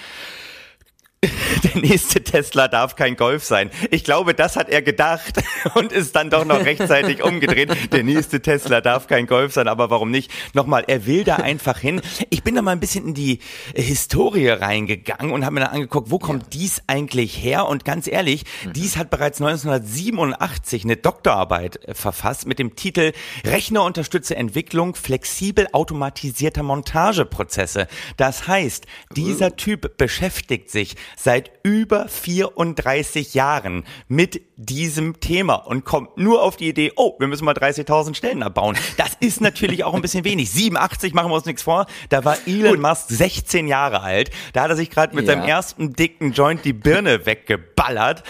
der 1.65 1.81
nächste 1.81 2.23
Tesla 2.23 2.69
darf 2.69 2.97
kein 2.97 3.17
Golf 3.17 3.45
sein. 3.45 3.71
Ich 3.91 4.05
glaube, 4.05 4.35
das 4.35 4.57
hat 4.57 4.69
er 4.69 4.83
gedacht 4.83 5.43
und 5.75 5.93
ist 5.93 6.17
dann 6.17 6.31
doch 6.31 6.45
noch 6.45 6.65
rechtzeitig 6.65 7.23
umgedreht. 7.23 7.93
Der 7.93 8.03
nächste 8.03 8.41
Tesla 8.41 8.81
darf 8.81 9.07
kein 9.07 9.27
Golf 9.27 9.53
sein, 9.53 9.69
aber 9.69 9.91
warum 9.91 10.11
nicht? 10.11 10.31
Nochmal, 10.55 10.85
er 10.87 11.07
will 11.07 11.25
da 11.25 11.37
einfach 11.37 11.79
hin. 11.79 12.01
Ich 12.31 12.43
bin 12.43 12.55
da 12.55 12.63
mal 12.63 12.73
ein 12.73 12.81
bisschen 12.81 13.09
in 13.09 13.15
die 13.15 13.41
Historie 13.75 14.49
reingegangen 14.49 15.33
und 15.33 15.45
habe 15.45 15.55
mir 15.55 15.61
dann 15.61 15.71
angeguckt, 15.71 16.11
wo 16.11 16.19
kommt 16.19 16.43
ja. 16.45 16.49
dies 16.53 16.83
eigentlich 16.87 17.43
her? 17.43 17.67
Und 17.67 17.85
ganz 17.85 18.07
ehrlich, 18.07 18.45
mhm. 18.65 18.73
dies 18.73 18.97
hat 18.97 19.11
bereits 19.11 19.41
1987 19.41 20.85
eine 20.85 20.97
Doktorarbeit 20.97 21.85
äh, 21.85 21.95
verfasst 21.95 22.47
mit 22.47 22.59
dem 22.59 22.77
Titel 22.77 23.13
Rechnerunterstützte 23.45 24.37
Entwicklung 24.37 24.95
flexibel 24.95 25.69
automatisierter 25.73 26.63
Montageprozesse. 26.63 27.89
Das 28.17 28.47
heißt, 28.47 28.87
dieser 29.15 29.49
uh. 29.49 29.57
Typ 29.57 29.97
beschäftigt 29.97 30.71
sich 30.71 30.97
seit 31.17 31.56
über 31.67 32.07
34 32.07 33.35
Jahren 33.35 33.83
mit 34.07 34.41
diesem 34.55 35.19
Thema 35.19 35.55
und 35.55 35.85
kommt 35.85 36.17
nur 36.17 36.45
auf 36.45 36.57
die 36.57 36.69
Idee, 36.69 36.93
oh, 36.95 37.17
wir 37.19 37.27
müssen 37.27 37.45
mal 37.45 37.57
30.000 37.57 38.15
Stellen 38.15 38.45
abbauen. 38.45 38.79
Das 38.97 39.17
ist 39.19 39.41
natürlich 39.41 39.83
auch 39.83 39.93
ein 39.93 40.01
bisschen 40.01 40.25
wenig. 40.25 40.49
87 40.53 41.13
machen 41.13 41.29
wir 41.29 41.35
uns 41.35 41.45
nichts 41.45 41.63
vor. 41.63 41.87
Da 42.09 42.25
war 42.25 42.37
Elon 42.47 42.81
Musk 42.81 43.07
16 43.09 43.67
Jahre 43.67 44.01
alt. 44.01 44.31
Da 44.53 44.63
hat 44.63 44.71
er 44.71 44.77
sich 44.77 44.91
gerade 44.91 45.17
mit 45.17 45.27
ja. 45.27 45.33
seinem 45.33 45.45
ersten 45.45 45.95
dicken 45.95 46.33
Joint 46.33 46.65
die 46.65 46.73
Birne 46.73 47.27
weggeballert. 47.27 48.23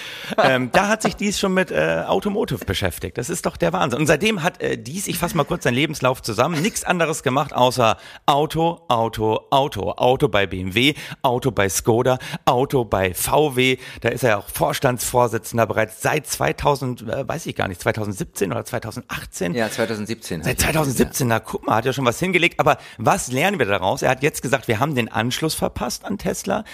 Ähm, 0.42 0.70
da 0.72 0.88
hat 0.88 1.02
sich 1.02 1.14
dies 1.14 1.38
schon 1.38 1.52
mit 1.52 1.70
äh, 1.70 2.04
Automotive 2.06 2.64
beschäftigt. 2.64 3.18
Das 3.18 3.28
ist 3.28 3.44
doch 3.44 3.58
der 3.58 3.74
Wahnsinn. 3.74 4.00
Und 4.00 4.06
seitdem 4.06 4.42
hat 4.42 4.62
äh, 4.62 4.78
dies, 4.78 5.08
ich 5.08 5.18
fasse 5.18 5.36
mal 5.36 5.44
kurz 5.44 5.64
seinen 5.64 5.74
Lebenslauf 5.74 6.22
zusammen, 6.22 6.62
nichts 6.62 6.84
anderes 6.84 7.22
gemacht 7.22 7.54
außer 7.54 7.98
Auto, 8.24 8.80
Auto, 8.88 9.40
Auto. 9.50 9.92
Auto 9.92 10.28
bei 10.28 10.46
BMW, 10.46 10.94
Auto 11.20 11.50
bei 11.50 11.68
Skoda, 11.68 12.18
Auto 12.46 12.86
bei 12.86 13.12
VW. 13.26 13.78
Da 14.00 14.08
ist 14.08 14.24
er 14.24 14.30
ja 14.30 14.36
auch 14.38 14.48
Vorstandsvorsitzender 14.48 15.66
bereits 15.66 16.02
seit 16.02 16.16
seit 16.16 16.26
2000, 16.26 17.02
äh, 17.02 17.28
weiß 17.28 17.46
ich 17.46 17.54
gar 17.54 17.68
nicht, 17.68 17.80
2017 17.80 18.50
oder 18.50 18.64
2018? 18.64 19.54
Ja, 19.54 19.70
2017. 19.70 20.42
Seit 20.42 20.60
2017, 20.60 21.28
ja. 21.28 21.34
na 21.34 21.40
guck 21.40 21.66
mal, 21.66 21.76
hat 21.76 21.84
ja 21.84 21.92
schon 21.92 22.04
was 22.04 22.18
hingelegt. 22.18 22.60
Aber 22.60 22.78
was 22.98 23.30
lernen 23.30 23.58
wir 23.58 23.66
daraus? 23.66 24.02
Er 24.02 24.10
hat 24.10 24.22
jetzt 24.22 24.42
gesagt, 24.42 24.68
wir 24.68 24.80
haben 24.80 24.94
den 24.94 25.10
Anschluss 25.10 25.54
verpasst 25.54 26.04
an 26.04 26.18
Tesla. 26.18 26.64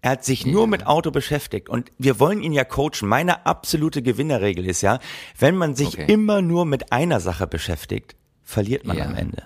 Er 0.00 0.12
hat 0.12 0.24
sich 0.24 0.44
nur 0.44 0.66
mit 0.66 0.86
Auto 0.86 1.10
beschäftigt 1.10 1.70
und 1.70 1.90
wir 1.98 2.20
wollen 2.20 2.42
ihn 2.42 2.52
ja 2.52 2.64
coachen. 2.64 3.08
Meine 3.08 3.46
absolute 3.46 4.02
Gewinnerregel 4.02 4.66
ist 4.66 4.82
ja, 4.82 4.98
wenn 5.38 5.56
man 5.56 5.74
sich 5.74 5.94
okay. 5.94 6.12
immer 6.12 6.42
nur 6.42 6.66
mit 6.66 6.92
einer 6.92 7.20
Sache 7.20 7.46
beschäftigt, 7.46 8.14
verliert 8.42 8.84
man 8.84 8.98
ja. 8.98 9.06
am 9.06 9.14
Ende. 9.14 9.42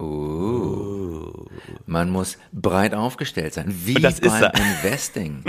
Uh, 0.00 0.79
man 1.90 2.08
muss 2.10 2.38
breit 2.52 2.94
aufgestellt 2.94 3.52
sein, 3.54 3.66
wie 3.84 3.94
beim 3.94 4.14
Investing. 4.22 5.44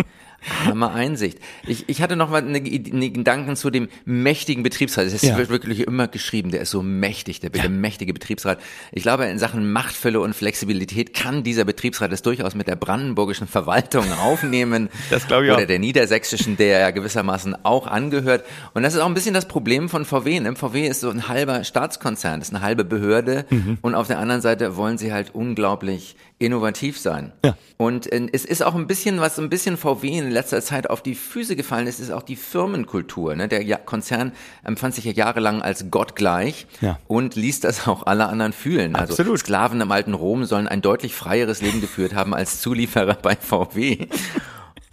Hammer 0.66 0.94
Einsicht. 0.94 1.38
Ich, 1.68 1.88
ich 1.88 2.02
hatte 2.02 2.16
noch 2.16 2.32
mal 2.32 2.42
eine, 2.42 2.58
eine 2.58 3.10
Gedanken 3.12 3.56
zu 3.56 3.70
dem 3.70 3.90
mächtigen 4.06 4.64
Betriebsrat. 4.64 5.06
Es 5.06 5.22
ja. 5.22 5.38
wird 5.38 5.50
wirklich 5.50 5.82
immer 5.82 6.08
geschrieben, 6.08 6.50
der 6.50 6.62
ist 6.62 6.72
so 6.72 6.82
mächtig, 6.82 7.42
der, 7.42 7.52
ja. 7.54 7.62
der 7.62 7.70
mächtige 7.70 8.12
Betriebsrat. 8.12 8.60
Ich 8.92 9.04
glaube, 9.04 9.26
in 9.26 9.38
Sachen 9.38 9.72
Machtfülle 9.72 10.20
und 10.20 10.36
Flexibilität 10.36 11.14
kann 11.14 11.44
dieser 11.44 11.64
Betriebsrat 11.64 12.12
es 12.12 12.24
durchaus 12.24 12.56
mit 12.56 12.68
der 12.68 12.76
brandenburgischen 12.76 13.48
Verwaltung 13.48 14.12
aufnehmen. 14.20 14.90
Das 15.12 15.28
glaube 15.28 15.46
ich 15.46 15.52
auch. 15.52 15.58
Oder 15.58 15.68
der 15.68 15.80
niedersächsischen, 15.80 16.58
der 16.58 16.80
ja 16.80 16.92
gewissermaßen 16.92 17.64
auch 17.64 17.86
angehört. 17.86 18.44
Und 18.74 18.82
das 18.82 18.96
ist 18.96 19.00
auch 19.00 19.08
ein 19.08 19.14
bisschen 19.14 19.36
das 19.36 19.48
Problem 19.48 19.90
von 19.90 20.06
VW. 20.06 20.40
Ne? 20.40 20.56
VW 20.56 20.88
ist 20.88 21.02
so 21.02 21.12
ein 21.12 21.28
halber 21.28 21.64
Staatskonzern, 21.64 22.42
ist 22.42 22.54
eine 22.54 22.64
halbe 22.64 22.84
Behörde. 22.84 23.46
Mhm. 23.52 23.78
Und 23.82 23.94
auf 23.94 24.08
der 24.08 24.18
anderen 24.18 24.42
Seite 24.42 24.76
wollen 24.76 24.98
sie 24.98 25.14
halt 25.14 25.36
unglaublich 25.36 26.16
innovativ 26.42 27.00
sein. 27.00 27.32
Ja. 27.44 27.56
Und 27.78 28.12
äh, 28.12 28.28
es 28.32 28.46
ist 28.46 28.64
auch 28.64 28.76
ein 28.76 28.88
bisschen, 28.88 29.20
was 29.20 29.40
ein 29.40 29.50
bisschen 29.50 29.78
VW 29.78 30.18
in 30.18 30.32
letzter 30.32 30.62
Zeit 30.62 30.90
auf 30.90 31.02
die 31.02 31.16
Füße 31.16 31.56
gefallen 31.56 31.88
ist, 31.88 32.00
ist 32.00 32.12
auch 32.12 32.24
die 32.24 32.36
Firmenkultur. 32.36 33.36
Ne? 33.36 33.48
Der 33.48 33.78
Konzern 33.78 34.34
empfand 34.64 34.96
sich 34.96 35.06
ja 35.06 35.12
jahrelang 35.12 35.62
als 35.62 35.90
gottgleich 35.90 36.68
ja. 36.82 37.00
und 37.08 37.36
ließ 37.36 37.60
das 37.60 37.88
auch 37.88 38.06
alle 38.06 38.28
anderen 38.28 38.54
fühlen. 38.54 38.96
Also 38.96 39.14
Absolut. 39.14 39.34
Also 39.34 39.46
Sklaven 39.46 39.82
im 39.82 39.92
alten 39.92 40.14
Rom 40.14 40.46
sollen 40.46 40.68
ein 40.68 40.82
deutlich 40.82 41.16
freieres 41.16 41.62
Leben 41.62 41.82
geführt 41.82 42.14
haben 42.14 42.34
als 42.34 42.62
Zulieferer 42.62 43.16
bei 43.22 43.36
VW. 43.36 44.08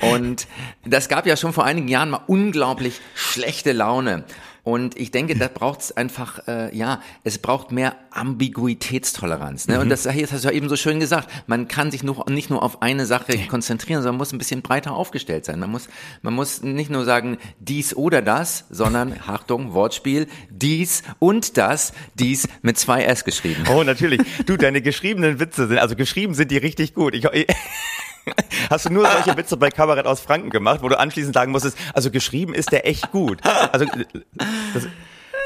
Und 0.00 0.46
das 0.84 1.08
gab 1.08 1.26
ja 1.26 1.36
schon 1.36 1.52
vor 1.52 1.64
einigen 1.64 1.88
Jahren 1.88 2.10
mal 2.10 2.20
unglaublich 2.26 3.00
schlechte 3.14 3.72
Laune. 3.72 4.24
Und 4.68 4.98
ich 4.98 5.10
denke, 5.10 5.34
da 5.34 5.48
braucht 5.48 5.80
es 5.80 5.96
einfach, 5.96 6.46
äh, 6.46 6.76
ja, 6.76 7.00
es 7.24 7.38
braucht 7.38 7.72
mehr 7.72 7.96
Ambiguitätstoleranz. 8.10 9.66
Ne? 9.66 9.76
Mhm. 9.76 9.80
Und 9.80 9.88
das, 9.88 10.02
das 10.02 10.14
hast 10.14 10.44
du 10.44 10.48
ja 10.48 10.54
eben 10.54 10.68
so 10.68 10.76
schön 10.76 11.00
gesagt. 11.00 11.30
Man 11.46 11.68
kann 11.68 11.90
sich 11.90 12.02
nur, 12.02 12.26
nicht 12.28 12.50
nur 12.50 12.62
auf 12.62 12.82
eine 12.82 13.06
Sache 13.06 13.32
konzentrieren, 13.48 14.02
sondern 14.02 14.18
muss 14.18 14.30
ein 14.30 14.36
bisschen 14.36 14.60
breiter 14.60 14.92
aufgestellt 14.92 15.46
sein. 15.46 15.58
Man 15.58 15.70
muss, 15.70 15.88
man 16.20 16.34
muss 16.34 16.60
nicht 16.60 16.90
nur 16.90 17.06
sagen, 17.06 17.38
dies 17.60 17.96
oder 17.96 18.20
das, 18.20 18.66
sondern, 18.68 19.14
Achtung, 19.26 19.72
Wortspiel, 19.72 20.26
dies 20.50 21.02
und 21.18 21.56
das, 21.56 21.94
dies 22.12 22.46
mit 22.60 22.78
zwei 22.78 23.04
S 23.04 23.24
geschrieben. 23.24 23.64
Oh, 23.72 23.84
natürlich. 23.84 24.20
Du, 24.44 24.58
deine 24.58 24.82
geschriebenen 24.82 25.40
Witze 25.40 25.66
sind, 25.66 25.78
also 25.78 25.96
geschrieben 25.96 26.34
sind 26.34 26.50
die 26.50 26.58
richtig 26.58 26.92
gut. 26.92 27.14
Ich, 27.14 27.24
ich 27.24 27.46
Hast 28.70 28.86
du 28.86 28.92
nur 28.92 29.06
solche 29.06 29.36
Witze 29.36 29.56
bei 29.56 29.70
Kabarett 29.70 30.06
aus 30.06 30.20
Franken 30.20 30.50
gemacht, 30.50 30.82
wo 30.82 30.88
du 30.88 30.98
anschließend 30.98 31.34
sagen 31.34 31.52
musstest, 31.52 31.78
also 31.94 32.10
geschrieben 32.10 32.54
ist 32.54 32.72
der 32.72 32.86
echt 32.86 33.10
gut. 33.10 33.40
Also 33.72 33.86
das, 34.74 34.88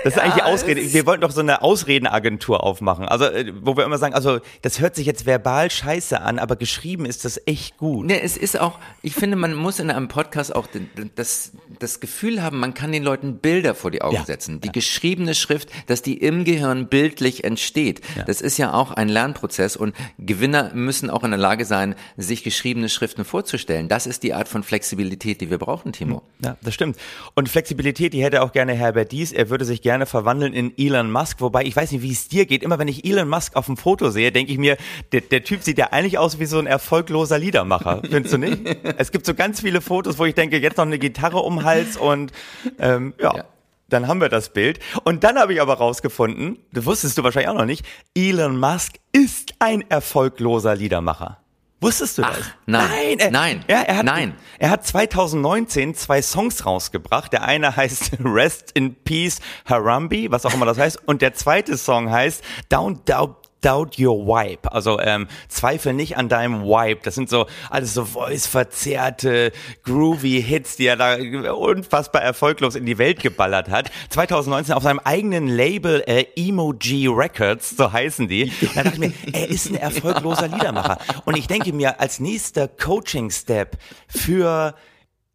das 0.05 0.15
ist 0.15 0.19
eigentlich 0.19 0.35
die 0.35 0.43
Ausrede. 0.43 0.93
Wir 0.93 1.07
wollten 1.07 1.23
doch 1.23 1.31
so 1.31 1.41
eine 1.41 1.63
Ausredenagentur 1.63 2.63
aufmachen. 2.63 3.07
Also, 3.07 3.27
äh, 3.27 3.53
wo 3.61 3.77
wir 3.77 3.85
immer 3.85 3.99
sagen, 3.99 4.15
also, 4.15 4.41
das 4.63 4.81
hört 4.81 4.97
sich 4.97 5.07
jetzt 5.07 5.27
verbal 5.27 5.71
scheiße 5.71 6.21
an, 6.21 6.39
aber 6.39 6.57
geschrieben 6.57 7.07
ist 7.07 7.25
das 7.25 7.41
echt 7.47 7.77
gut. 7.79 8.07
Ne, 8.07 8.21
es 8.21 8.37
ist 8.37 8.59
auch, 8.59 8.79
ich 9.03 9.15
finde, 9.15 9.37
man 9.37 9.55
muss 9.55 9.79
in 9.79 9.91
einem 9.91 10.09
Podcast 10.09 10.55
auch 10.55 10.67
das, 11.15 11.53
das 11.79 12.01
Gefühl 12.01 12.43
haben, 12.43 12.59
man 12.59 12.75
kann 12.75 12.93
den 12.93 13.03
Leuten 13.03 13.39
Bilder 13.39 13.75
vor 13.75 13.91
die 13.91 14.03
Augen 14.03 14.17
ja. 14.17 14.25
setzen. 14.25 14.61
Die 14.61 14.69
ja. 14.69 14.73
geschriebene 14.73 15.35
Schrift, 15.35 15.71
dass 15.87 16.03
die 16.03 16.19
im 16.19 16.45
Gehirn 16.45 16.89
bildlich 16.89 17.45
entsteht. 17.45 18.01
Ja. 18.17 18.25
Das 18.25 18.41
ist 18.41 18.59
ja 18.59 18.73
auch 18.73 18.91
ein 18.93 19.09
Lernprozess 19.09 19.77
und 19.77 19.95
Gewinner 20.19 20.73
müssen 20.75 21.11
auch 21.11 21.25
in 21.25 21.31
der 21.31 21.41
Lage 21.41 21.65
sein, 21.65 21.95
sich 22.17 22.43
geschriebene 22.43 22.89
Schriften 22.89 23.25
vorzustellen. 23.25 23.89
Das 23.89 24.07
ist 24.07 24.23
die 24.23 24.35
Art 24.35 24.49
von 24.49 24.63
Flexibilität, 24.63 25.41
die 25.41 25.51
wir 25.51 25.59
brauchen, 25.59 25.93
Timo. 25.93 26.23
Ja, 26.45 26.57
das 26.63 26.75
stimmt. 26.75 26.97
Und 27.35 27.49
Flexibilität, 27.49 28.13
die 28.13 28.23
hätte 28.23 28.43
auch 28.43 28.53
gerne 28.53 28.75
Herbert 28.75 29.13
Dies. 29.13 29.33
Er 29.33 29.51
würde 29.51 29.65
sich 29.65 29.83
gerne 29.83 29.92
gerne 29.93 30.07
verwandeln 30.07 30.55
in 30.55 30.73
Elon 30.79 31.13
Musk, 31.13 31.43
wobei 31.43 31.65
ich 31.65 31.77
weiß 31.77 31.93
nicht, 31.93 32.01
wie 32.01 32.13
es 32.13 32.27
dir 32.27 32.47
geht. 32.47 32.63
Immer 32.63 32.79
wenn 32.79 32.89
ich 32.89 33.05
Elon 33.05 33.29
Musk 33.29 33.57
auf 33.57 33.67
dem 33.67 33.77
Foto 33.77 34.09
sehe, 34.09 34.33
denke 34.33 34.51
ich 34.51 34.57
mir, 34.57 34.79
der, 35.13 35.21
der 35.21 35.45
Typ 35.45 35.63
sieht 35.63 35.77
ja 35.77 35.89
eigentlich 35.91 36.17
aus 36.17 36.39
wie 36.39 36.47
so 36.47 36.59
ein 36.59 36.67
erfolgloser 36.67 37.39
Liedermacher. 37.39 38.01
Findest 38.09 38.33
du 38.33 38.39
nicht? 38.39 38.63
es 38.97 39.13
gibt 39.13 39.27
so 39.27 39.35
ganz 39.35 39.61
viele 39.61 39.83
Fotos, 39.83 40.19
wo 40.19 40.25
ich 40.25 40.35
denke, 40.35 40.59
jetzt 40.59 40.79
noch 40.79 40.87
eine 40.87 40.99
Gitarre 40.99 41.41
um 41.41 41.57
den 41.57 41.65
Hals 41.67 41.99
und 41.99 42.33
ähm, 42.79 43.13
ja. 43.21 43.37
ja. 43.37 43.45
Dann 43.91 44.09
haben 44.09 44.23
wir 44.23 44.31
das 44.31 44.55
Bild. 44.55 44.81
Und 45.05 45.23
dann 45.25 45.39
habe 45.39 45.53
ich 45.53 45.61
aber 45.61 45.75
rausgefunden, 45.75 46.57
das 46.73 46.87
wusstest 46.87 47.19
du 47.19 47.23
wahrscheinlich 47.23 47.51
auch 47.51 47.59
noch 47.59 47.67
nicht, 47.67 47.85
Elon 48.15 48.59
Musk 48.59 48.95
ist 49.13 49.53
ein 49.59 49.85
erfolgloser 49.91 50.75
Liedermacher. 50.75 51.42
Wusstest 51.83 52.19
du 52.19 52.23
das? 52.23 52.37
Ach, 52.41 52.55
nein, 52.67 52.89
nein, 52.89 53.19
er, 53.19 53.31
nein, 53.33 53.65
ja, 53.69 53.81
er 53.83 53.97
hat, 53.97 54.05
nein. 54.05 54.35
Er 54.61 54.71
hat 54.71 54.87
2019 54.87 55.97
zwei 55.97 56.23
Songs 56.23 56.65
rausgebracht. 56.65 57.33
Der 57.33 57.43
eine 57.43 57.75
heißt 57.77 58.13
Rest 58.25 58.71
in 58.73 58.95
Peace 58.95 59.41
Harambe, 59.67 60.31
was 60.31 60.47
auch 60.47 60.55
immer 60.55 60.67
das 60.67 60.79
heißt, 60.79 61.01
und 61.07 61.23
der 61.23 61.35
zweite 61.35 61.77
Song 61.77 62.11
heißt 62.11 62.45
Don't 62.71 63.01
Doubt 63.05 63.42
doubt 63.63 63.99
your 63.99 64.27
vibe. 64.27 64.71
Also 64.73 65.01
ähm, 65.01 65.29
zweifel 65.49 65.95
nicht 65.95 66.19
an 66.19 66.29
deinem 66.29 66.63
Vibe. 66.65 67.01
Das 67.03 67.15
sind 67.15 67.31
so 67.31 67.47
alles 67.71 67.95
so 67.95 68.05
voice-verzerrte, 68.05 69.53
groovy 69.85 70.43
Hits, 70.43 70.77
die 70.77 70.87
er 70.87 70.97
da 70.97 71.17
unfassbar 71.53 72.23
erfolglos 72.23 72.75
in 72.75 72.85
die 72.85 72.99
Welt 72.99 73.21
geballert 73.21 73.71
hat. 73.71 73.91
2019 74.11 74.75
auf 74.75 74.83
seinem 74.83 75.01
eigenen 75.01 75.49
Label 75.49 76.03
äh, 76.07 76.27
Emoji 76.37 77.07
Records, 77.07 77.77
so 77.77 77.91
heißen 77.91 78.29
die. 78.29 78.53
Da 78.75 78.83
dachte 78.83 78.95
ich 78.95 78.99
mir, 78.99 79.13
er 79.33 79.49
ist 79.49 79.71
ein 79.71 79.77
erfolgloser 79.77 80.49
Liedermacher. 80.49 80.99
Und 81.25 81.39
ich 81.39 81.47
denke 81.47 81.73
mir, 81.73 82.01
als 82.01 82.21
nächster 82.21 82.69
Coaching-Step 82.69 83.79
für 84.09 84.75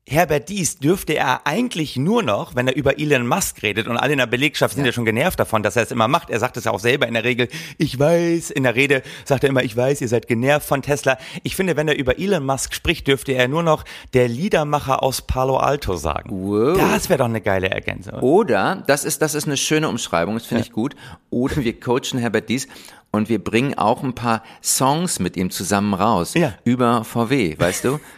Herbert 0.10 0.48
Dies 0.48 0.78
dürfte 0.78 1.16
er 1.16 1.46
eigentlich 1.46 1.98
nur 1.98 2.24
noch, 2.24 2.56
wenn 2.56 2.66
er 2.70 2.78
über 2.78 2.98
Elon 2.98 3.28
Musk 3.28 3.62
redet 3.62 3.88
und 3.88 3.98
alle 3.98 4.14
in 4.14 4.20
der 4.20 4.26
Belegschaft 4.26 4.76
sind 4.76 4.86
ja. 4.86 4.88
ja 4.88 4.94
schon 4.94 5.04
genervt 5.04 5.38
davon, 5.38 5.64
dass 5.64 5.76
er 5.76 5.84
es 5.84 5.92
immer 5.92 6.08
macht. 6.08 6.30
Er 6.30 6.40
sagt 6.40 6.56
es 6.56 6.64
ja 6.64 6.72
auch 6.72 6.80
selber 6.80 7.10
in 7.10 7.14
der 7.14 7.26
Regel, 7.26 7.50
ich 7.78 8.00
weiß, 8.00 8.52
in 8.52 8.64
der 8.64 8.76
Rede 8.76 9.04
sagt 9.26 9.44
er 9.44 9.50
immer, 9.50 9.64
ich 9.64 9.76
weiß, 9.76 10.00
ihr 10.00 10.08
seid 10.08 10.30
genervt 10.30 10.66
von 10.66 10.82
Tesla. 10.82 11.18
Ich 11.44 11.58
finde, 11.58 11.76
wenn 11.76 11.90
er 11.90 11.98
über 11.98 12.18
Elon 12.18 12.46
Musk 12.46 12.74
spricht, 12.74 13.06
dürfte 13.08 13.34
er 13.34 13.50
nur 13.50 13.64
noch 13.64 13.84
der 14.14 14.30
Liedermacher 14.30 15.04
aus 15.04 15.24
Palo 15.24 15.58
Alto 15.58 15.98
sagen. 15.98 16.30
Wow. 16.32 16.78
Das 16.78 17.10
wäre 17.10 17.18
doch 17.18 17.26
eine 17.26 17.42
geile 17.42 17.70
Ergänzung. 17.70 18.20
Oder, 18.22 18.84
das 18.88 19.04
ist, 19.04 19.22
das 19.22 19.36
ist 19.36 19.46
eine 19.46 19.58
schöne 19.58 19.90
Umschreibung, 19.90 20.36
das 20.36 20.46
finde 20.46 20.64
ja. 20.64 20.68
ich 20.68 20.72
gut. 20.72 20.96
Oder 21.32 21.58
wir 21.58 21.78
coachen 21.78 22.18
Herbert 22.18 22.48
Dies 22.48 22.70
und 23.12 23.28
wir 23.28 23.44
bringen 23.44 23.78
auch 23.78 24.04
ein 24.04 24.16
paar 24.16 24.42
Songs 24.64 25.20
mit 25.20 25.36
ihm 25.36 25.52
zusammen 25.52 25.94
raus. 25.94 26.34
Ja. 26.34 26.54
Über 26.64 27.04
VW, 27.04 27.60
weißt 27.60 27.84
du? 27.84 28.00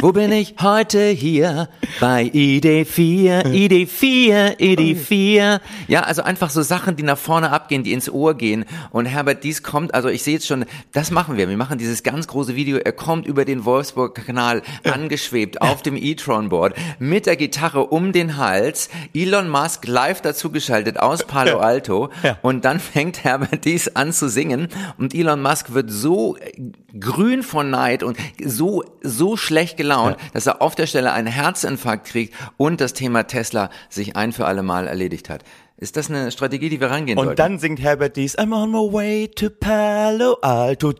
Wo 0.00 0.12
bin 0.12 0.32
ich 0.32 0.54
heute 0.60 1.08
hier? 1.08 1.68
Bei 2.00 2.22
ID4, 2.22 3.44
ID4, 3.44 4.58
ID4. 4.58 5.60
Ja, 5.86 6.00
also 6.00 6.22
einfach 6.22 6.50
so 6.50 6.62
Sachen, 6.62 6.96
die 6.96 7.02
nach 7.02 7.18
vorne 7.18 7.50
abgehen, 7.50 7.82
die 7.84 7.92
ins 7.92 8.08
Ohr 8.08 8.34
gehen. 8.34 8.64
Und 8.90 9.06
Herbert 9.06 9.44
Dies 9.44 9.62
kommt, 9.62 9.94
also 9.94 10.08
ich 10.08 10.22
sehe 10.22 10.34
jetzt 10.34 10.46
schon, 10.46 10.64
das 10.92 11.10
machen 11.10 11.36
wir. 11.36 11.48
Wir 11.48 11.56
machen 11.56 11.78
dieses 11.78 12.02
ganz 12.02 12.26
große 12.26 12.56
Video. 12.56 12.78
Er 12.78 12.92
kommt 12.92 13.26
über 13.26 13.44
den 13.44 13.64
Wolfsburg-Kanal 13.64 14.62
angeschwebt 14.84 15.60
auf 15.60 15.82
dem 15.82 15.96
e-tron-Board 15.96 16.74
mit 16.98 17.26
der 17.26 17.36
Gitarre 17.36 17.86
um 17.86 18.12
den 18.12 18.38
Hals. 18.38 18.88
Elon 19.14 19.48
Musk 19.48 19.86
live 19.86 20.22
dazugeschaltet 20.22 20.98
aus 20.98 21.24
Palo 21.24 21.58
Alto. 21.58 22.10
Und 22.40 22.64
dann 22.64 22.80
fängt 22.80 23.24
Herbert 23.24 23.64
Dies 23.64 23.88
an 23.94 24.12
zu 24.12 24.28
singen. 24.28 24.68
Und 24.96 25.14
Elon 25.14 25.42
Musk 25.42 25.74
wird 25.74 25.90
so 25.90 26.36
grün 26.98 27.42
von 27.42 27.70
Neid 27.70 28.02
und 28.02 28.16
so, 28.42 28.84
so 29.02 29.36
schlecht 29.36 29.76
gelaunt, 29.82 30.16
ja. 30.18 30.28
dass 30.32 30.46
er 30.46 30.62
auf 30.62 30.74
der 30.74 30.86
Stelle 30.86 31.12
einen 31.12 31.26
Herzinfarkt 31.26 32.06
kriegt 32.06 32.34
und 32.56 32.80
das 32.80 32.92
Thema 32.92 33.24
Tesla 33.26 33.70
sich 33.88 34.16
ein 34.16 34.32
für 34.32 34.46
alle 34.46 34.62
Mal 34.62 34.86
erledigt 34.86 35.28
hat. 35.28 35.44
Ist 35.76 35.96
das 35.96 36.08
eine 36.08 36.30
Strategie, 36.30 36.68
die 36.68 36.80
wir 36.80 36.90
rangehen 36.90 37.18
Und 37.18 37.24
sollten? 37.24 37.36
dann 37.38 37.58
singt 37.58 37.80
Herbert 37.80 38.16
dies, 38.16 38.38
I'm 38.38 38.54
on 38.54 38.70
my 38.70 38.92
way 38.92 39.28
to 39.28 39.50
Palo 39.50 40.38
Alto. 40.40 40.92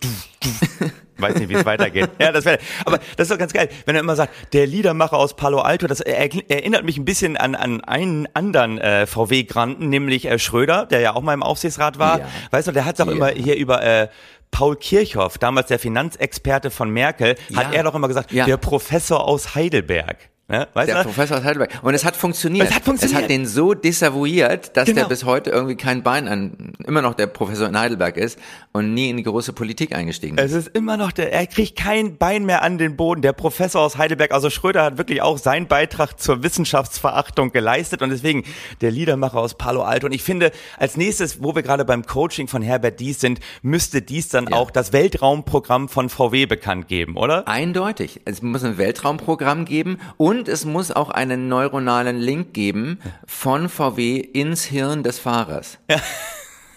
Weiß 1.19 1.37
nicht, 1.37 1.49
wie 1.49 1.55
es 1.55 1.65
weitergeht. 1.65 2.11
Ja, 2.19 2.33
das 2.33 2.45
wäre, 2.45 2.59
aber 2.85 2.99
das 3.17 3.27
ist 3.27 3.31
doch 3.31 3.39
ganz 3.39 3.53
geil, 3.53 3.69
wenn 3.87 3.95
er 3.95 4.01
immer 4.01 4.17
sagt, 4.17 4.33
der 4.55 4.67
Liedermacher 4.67 5.17
aus 5.17 5.37
Palo 5.37 5.61
Alto, 5.61 5.87
das 5.87 6.01
erinnert 6.01 6.85
mich 6.85 6.99
ein 6.99 7.05
bisschen 7.05 7.37
an, 7.37 7.55
an 7.55 7.83
einen 7.83 8.27
anderen 8.35 8.79
äh, 8.79 9.07
VW-Granten, 9.07 9.89
nämlich 9.89 10.27
äh, 10.27 10.39
Schröder, 10.39 10.87
der 10.87 11.01
ja 11.01 11.15
auch 11.15 11.23
mal 11.23 11.35
im 11.35 11.43
Aufsichtsrat 11.43 11.99
war. 11.99 12.21
Ja. 12.21 12.29
Weißt 12.51 12.69
du, 12.69 12.73
der 12.73 12.85
hat 12.85 12.97
es 12.97 13.01
auch 13.01 13.07
ja. 13.07 13.13
immer 13.13 13.29
hier 13.29 13.57
über 13.57 13.83
äh, 13.83 14.09
Paul 14.51 14.77
Kirchhoff, 14.77 15.39
damals 15.39 15.69
der 15.69 15.79
Finanzexperte 15.79 16.71
von 16.71 16.91
Merkel, 16.91 17.37
ja. 17.49 17.59
hat 17.59 17.75
er 17.75 17.85
doch 17.85 17.95
immer 17.95 18.09
gesagt, 18.09 18.33
der 18.33 18.57
Professor 18.57 19.27
aus 19.27 19.55
Heidelberg. 19.55 20.32
Ja, 20.51 20.67
weißt 20.75 20.89
der 20.89 20.99
du? 20.99 21.05
Professor 21.05 21.39
aus 21.39 21.45
Heidelberg. 21.45 21.71
Und 21.83 21.95
es 21.95 22.05
hat 22.05 22.15
funktioniert. 22.15 22.69
Es 22.69 22.75
hat 22.75 22.85
funktioniert. 22.85 23.19
Es 23.19 23.23
hat 23.23 23.31
den 23.31 23.47
so 23.47 23.75
desavouiert, 23.75 24.77
dass 24.77 24.87
genau. 24.87 25.03
der 25.03 25.09
bis 25.09 25.25
heute 25.25 25.51
irgendwie 25.51 25.77
kein 25.77 26.03
Bein 26.03 26.29
an, 26.29 26.73
immer 26.85 27.01
noch 27.01 27.15
der 27.15 27.27
Professor 27.29 27.69
in 27.69 27.79
Heidelberg 27.79 28.17
ist 28.17 28.39
und 28.73 28.93
nie 28.93 29.09
in 29.09 29.17
die 29.17 29.23
große 29.23 29.53
Politik 29.53 29.95
eingestiegen 29.95 30.37
ist. 30.37 30.53
Es 30.53 30.67
ist 30.67 30.77
immer 30.77 30.97
noch 30.97 31.13
der, 31.13 31.33
er 31.33 31.47
kriegt 31.47 31.79
kein 31.79 32.19
Bein 32.19 32.45
mehr 32.45 32.63
an 32.63 32.77
den 32.77 32.97
Boden. 32.97 33.23
Der 33.23 33.33
Professor 33.33 33.81
aus 33.81 33.97
Heidelberg, 33.97 34.33
also 34.33 34.51
Schröder 34.51 34.83
hat 34.83 34.99
wirklich 34.99 35.23
auch 35.23 35.39
seinen 35.39 35.69
Beitrag 35.69 36.21
zur 36.21 36.43
Wissenschaftsverachtung 36.43 37.53
geleistet 37.53 38.03
und 38.03 38.11
deswegen 38.11 38.45
der 38.83 38.91
Liedermacher 38.91 39.39
aus 39.39 39.55
Palo 39.55 39.83
Alto. 39.83 40.07
Und 40.07 40.13
ich 40.13 40.23
finde, 40.23 40.51
als 40.77 40.97
nächstes, 40.97 41.43
wo 41.43 41.55
wir 41.55 41.63
gerade 41.63 41.85
beim 41.85 42.05
Coaching 42.05 42.49
von 42.49 42.63
Herbert 42.63 43.01
Dies 43.01 43.21
sind, 43.21 43.41
müsste 43.63 44.03
dies 44.03 44.29
dann 44.29 44.49
ja. 44.49 44.57
auch 44.57 44.71
das 44.71 44.93
Weltraumprogramm 44.93 45.89
von 45.89 46.11
VW 46.11 46.47
bekannt 46.47 46.89
geben, 46.89 47.17
oder? 47.17 47.49
Eindeutig. 47.49 48.21
Es 48.27 48.43
muss 48.43 48.65
ein 48.65 48.77
Weltraumprogramm 48.77 49.65
geben 49.65 49.99
und 50.19 50.32
und 50.33 50.49
es 50.49 50.65
muss 50.65 50.91
auch 50.91 51.11
einen 51.11 51.49
neuronalen 51.49 52.19
Link 52.19 52.55
geben 52.55 52.99
von 53.27 53.69
VW 53.69 54.17
ins 54.17 54.65
Hirn 54.65 55.03
des 55.03 55.19
Fahrers. 55.19 55.79
Ja. 55.91 56.01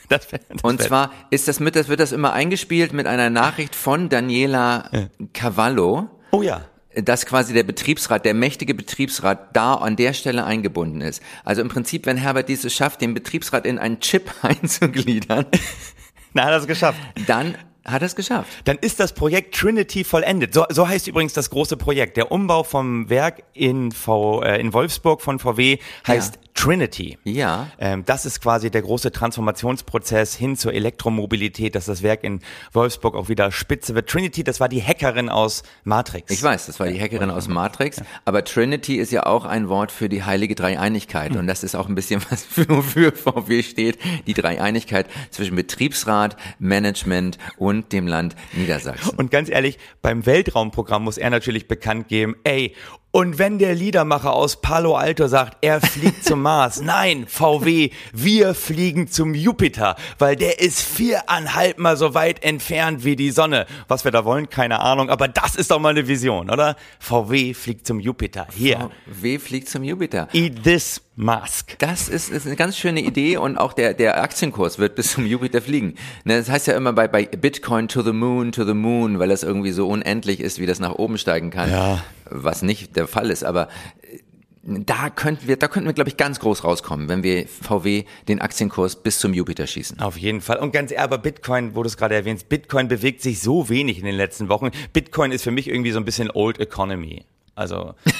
Das 0.08 0.32
wär, 0.32 0.40
das 0.50 0.62
und 0.62 0.80
zwar 0.84 1.12
ist 1.32 1.48
das 1.48 1.60
mit, 1.60 1.76
das 1.76 1.88
wird 1.88 2.00
das 2.00 2.12
immer 2.12 2.32
eingespielt 2.32 2.94
mit 2.94 3.08
einer 3.08 3.32
Nachricht 3.32 3.74
von 3.74 4.08
Daniela 4.08 4.88
ja. 4.92 5.08
Cavallo. 5.34 6.10
Oh 6.30 6.44
ja 6.44 6.62
dass 6.94 7.26
quasi 7.26 7.54
der 7.54 7.64
Betriebsrat, 7.64 8.24
der 8.24 8.34
mächtige 8.34 8.74
Betriebsrat 8.74 9.54
da 9.54 9.74
an 9.74 9.98
der 9.98 10.14
Stelle 10.14 10.46
eingebunden 10.46 11.02
ist. 11.02 11.22
Also 11.44 11.62
im 11.62 11.68
Prinzip, 11.68 12.06
wenn 12.06 12.16
Herbert 12.16 12.48
dieses 12.48 12.74
schafft, 12.74 13.02
den 13.02 13.14
Betriebsrat 13.14 13.66
in 13.66 13.80
einen 13.80 14.00
Chip 14.00 14.32
einzugliedern. 14.44 15.46
Na, 16.34 16.44
hat 16.44 16.52
er 16.52 16.58
es 16.58 16.68
geschafft. 16.68 17.02
Dann 17.28 17.58
hat 17.86 18.02
es 18.02 18.16
geschafft. 18.16 18.50
Dann 18.66 18.78
ist 18.78 19.00
das 19.00 19.14
Projekt 19.14 19.56
Trinity 19.56 20.04
vollendet. 20.04 20.54
So, 20.54 20.66
so 20.70 20.88
heißt 20.88 21.08
übrigens 21.08 21.34
das 21.34 21.50
große 21.50 21.78
Projekt. 21.78 22.18
Der 22.18 22.32
Umbau 22.32 22.64
vom 22.64 23.10
Werk 23.10 23.44
in, 23.54 23.92
v, 23.92 24.42
äh, 24.42 24.60
in 24.60 24.74
Wolfsburg 24.74 25.22
von 25.22 25.40
VW 25.40 25.78
heißt 26.08 26.36
ja. 26.36 26.42
Trinity. 26.56 27.18
Ja. 27.26 27.68
Ähm, 27.80 28.06
das 28.06 28.26
ist 28.26 28.42
quasi 28.42 28.72
der 28.72 28.82
große 28.82 29.12
Transformationsprozess 29.12 30.36
hin 30.36 30.56
zur 30.56 30.74
Elektromobilität, 30.74 31.76
dass 31.76 31.86
das 31.86 32.02
Werk 32.02 32.24
in 32.24 32.40
Wolfsburg 32.72 33.14
auch 33.16 33.28
wieder 33.28 33.52
spitze 33.52 33.94
wird. 33.94 34.10
Trinity, 34.10 34.44
das 34.44 34.62
war 34.62 34.70
die 34.70 34.82
Hackerin 34.82 35.30
aus 35.30 35.64
Matrix. 35.84 36.32
Ich 36.32 36.42
weiß, 36.42 36.66
das 36.66 36.80
war 36.80 36.88
die 36.88 37.00
Hackerin 37.00 37.30
aus 37.30 37.50
Matrix. 37.50 38.02
Aber 38.24 38.44
Trinity 38.44 38.96
ist 38.96 39.12
ja 39.12 39.26
auch 39.26 39.44
ein 39.44 39.68
Wort 39.68 39.92
für 39.92 40.08
die 40.08 40.24
heilige 40.24 40.56
Dreieinigkeit. 40.56 41.34
Mhm. 41.34 41.40
Und 41.40 41.48
das 41.48 41.64
ist 41.64 41.76
auch 41.76 41.90
ein 41.90 41.96
bisschen 41.96 42.22
was, 42.30 42.48
wofür 42.70 43.12
VW 43.12 43.62
steht. 43.62 44.00
Die 44.26 44.34
Dreieinigkeit 44.34 45.08
zwischen 45.32 45.58
Betriebsrat, 45.58 46.38
Management 46.58 47.38
und 47.58 47.92
dem 47.92 48.08
Land 48.08 48.36
Niedersachsen. 48.54 49.12
Und 49.18 49.30
ganz 49.30 49.50
ehrlich, 49.50 49.78
beim 50.02 50.26
Weltraumprogramm 50.26 51.04
muss 51.04 51.18
er 51.18 51.30
natürlich 51.30 51.68
bekannt 51.68 52.08
geben, 52.08 52.38
ey, 52.46 52.74
Und 53.16 53.38
wenn 53.38 53.60
der 53.60 53.76
Liedermacher 53.76 54.34
aus 54.34 54.58
Palo 54.58 54.98
Alto 54.98 55.28
sagt, 55.28 55.60
er 55.62 55.80
fliegt 55.80 56.26
zum 56.26 56.42
Mars, 56.42 56.82
nein, 56.84 57.28
VW, 57.30 57.92
wir 58.12 58.54
fliegen 58.54 59.08
zum 59.08 59.34
Jupiter, 59.34 59.96
weil 60.20 60.36
der 60.36 60.60
ist 60.60 60.82
viereinhalb 60.82 61.80
Mal 61.80 61.96
so 61.96 62.14
weit 62.14 62.44
entfernt 62.44 63.06
wie 63.06 63.16
die 63.16 63.32
Sonne. 63.32 63.68
Was 63.88 64.04
wir 64.04 64.12
da 64.12 64.26
wollen, 64.26 64.50
keine 64.50 64.82
Ahnung, 64.82 65.10
aber 65.10 65.30
das 65.30 65.56
ist 65.56 65.72
doch 65.72 65.80
mal 65.80 65.92
eine 65.92 66.10
Vision, 66.10 66.50
oder? 66.50 66.76
VW 67.00 67.54
fliegt 67.54 67.88
zum 67.88 68.02
Jupiter. 68.02 68.48
Hier. 68.54 68.92
VW 69.10 69.40
fliegt 69.40 69.70
zum 69.70 69.86
Jupiter. 69.86 70.28
Eat 70.34 70.64
this 70.64 71.02
Mask. 71.16 71.80
Das 71.80 72.10
ist, 72.10 72.30
ist 72.30 72.46
eine 72.46 72.58
ganz 72.58 72.78
schöne 72.78 73.00
Idee 73.00 73.38
und 73.38 73.58
auch 73.58 73.72
der, 73.72 73.94
der 73.94 74.22
Aktienkurs 74.22 74.80
wird 74.80 74.96
bis 74.96 75.12
zum 75.12 75.26
Jupiter 75.26 75.62
fliegen. 75.62 75.96
Ne, 76.26 76.38
das 76.38 76.50
heißt 76.50 76.68
ja 76.68 76.76
immer 76.76 76.92
bei, 76.92 77.08
bei 77.08 77.26
Bitcoin 77.26 77.88
to 77.88 78.02
the 78.02 78.12
moon, 78.12 78.52
to 78.52 78.66
the 78.66 78.74
moon, 78.74 79.20
weil 79.20 79.30
das 79.30 79.44
irgendwie 79.44 79.72
so 79.72 79.88
unendlich 79.88 80.42
ist, 80.42 80.60
wie 80.60 80.66
das 80.66 80.82
nach 80.82 80.96
oben 80.96 81.18
steigen 81.18 81.52
kann. 81.52 81.72
Ja. 81.72 82.04
Was 82.44 82.62
nicht 82.62 82.96
der 82.96 83.08
Fall 83.08 83.32
ist, 83.32 83.44
aber 83.44 83.70
äh, 84.02 84.20
da 84.64 85.10
könnten 85.10 85.48
wir, 85.48 85.58
da 85.58 85.68
könnten 85.68 85.88
wir, 85.88 85.94
glaube 85.94 86.10
ich, 86.10 86.18
ganz 86.18 86.40
groß 86.40 86.64
rauskommen, 86.64 87.08
wenn 87.08 87.22
wir 87.22 87.48
VW 87.48 88.06
den 88.28 88.42
Aktienkurs 88.42 88.96
bis 88.96 89.20
zum 89.20 89.34
Jupiter 89.34 89.68
schießen. 89.68 90.00
Auf 90.00 90.18
jeden 90.18 90.42
Fall. 90.42 90.58
Und 90.58 90.72
ganz 90.72 90.92
ehrlich, 90.92 91.04
aber 91.04 91.18
Bitcoin, 91.20 91.76
wo 91.76 91.84
du 91.84 91.88
es 91.88 91.98
gerade 91.98 92.16
erwähnst, 92.16 92.50
Bitcoin 92.50 92.88
bewegt 92.88 93.22
sich 93.22 93.42
so 93.42 93.70
wenig 93.70 94.00
in 94.00 94.06
den 94.06 94.16
letzten 94.16 94.50
Wochen. 94.50 94.72
Bitcoin 94.92 95.32
ist 95.32 95.44
für 95.44 95.52
mich 95.52 95.68
irgendwie 95.68 95.92
so 95.92 96.00
ein 96.00 96.06
bisschen 96.06 96.32
Old 96.32 96.60
Economy. 96.60 97.26
Also 97.56 97.94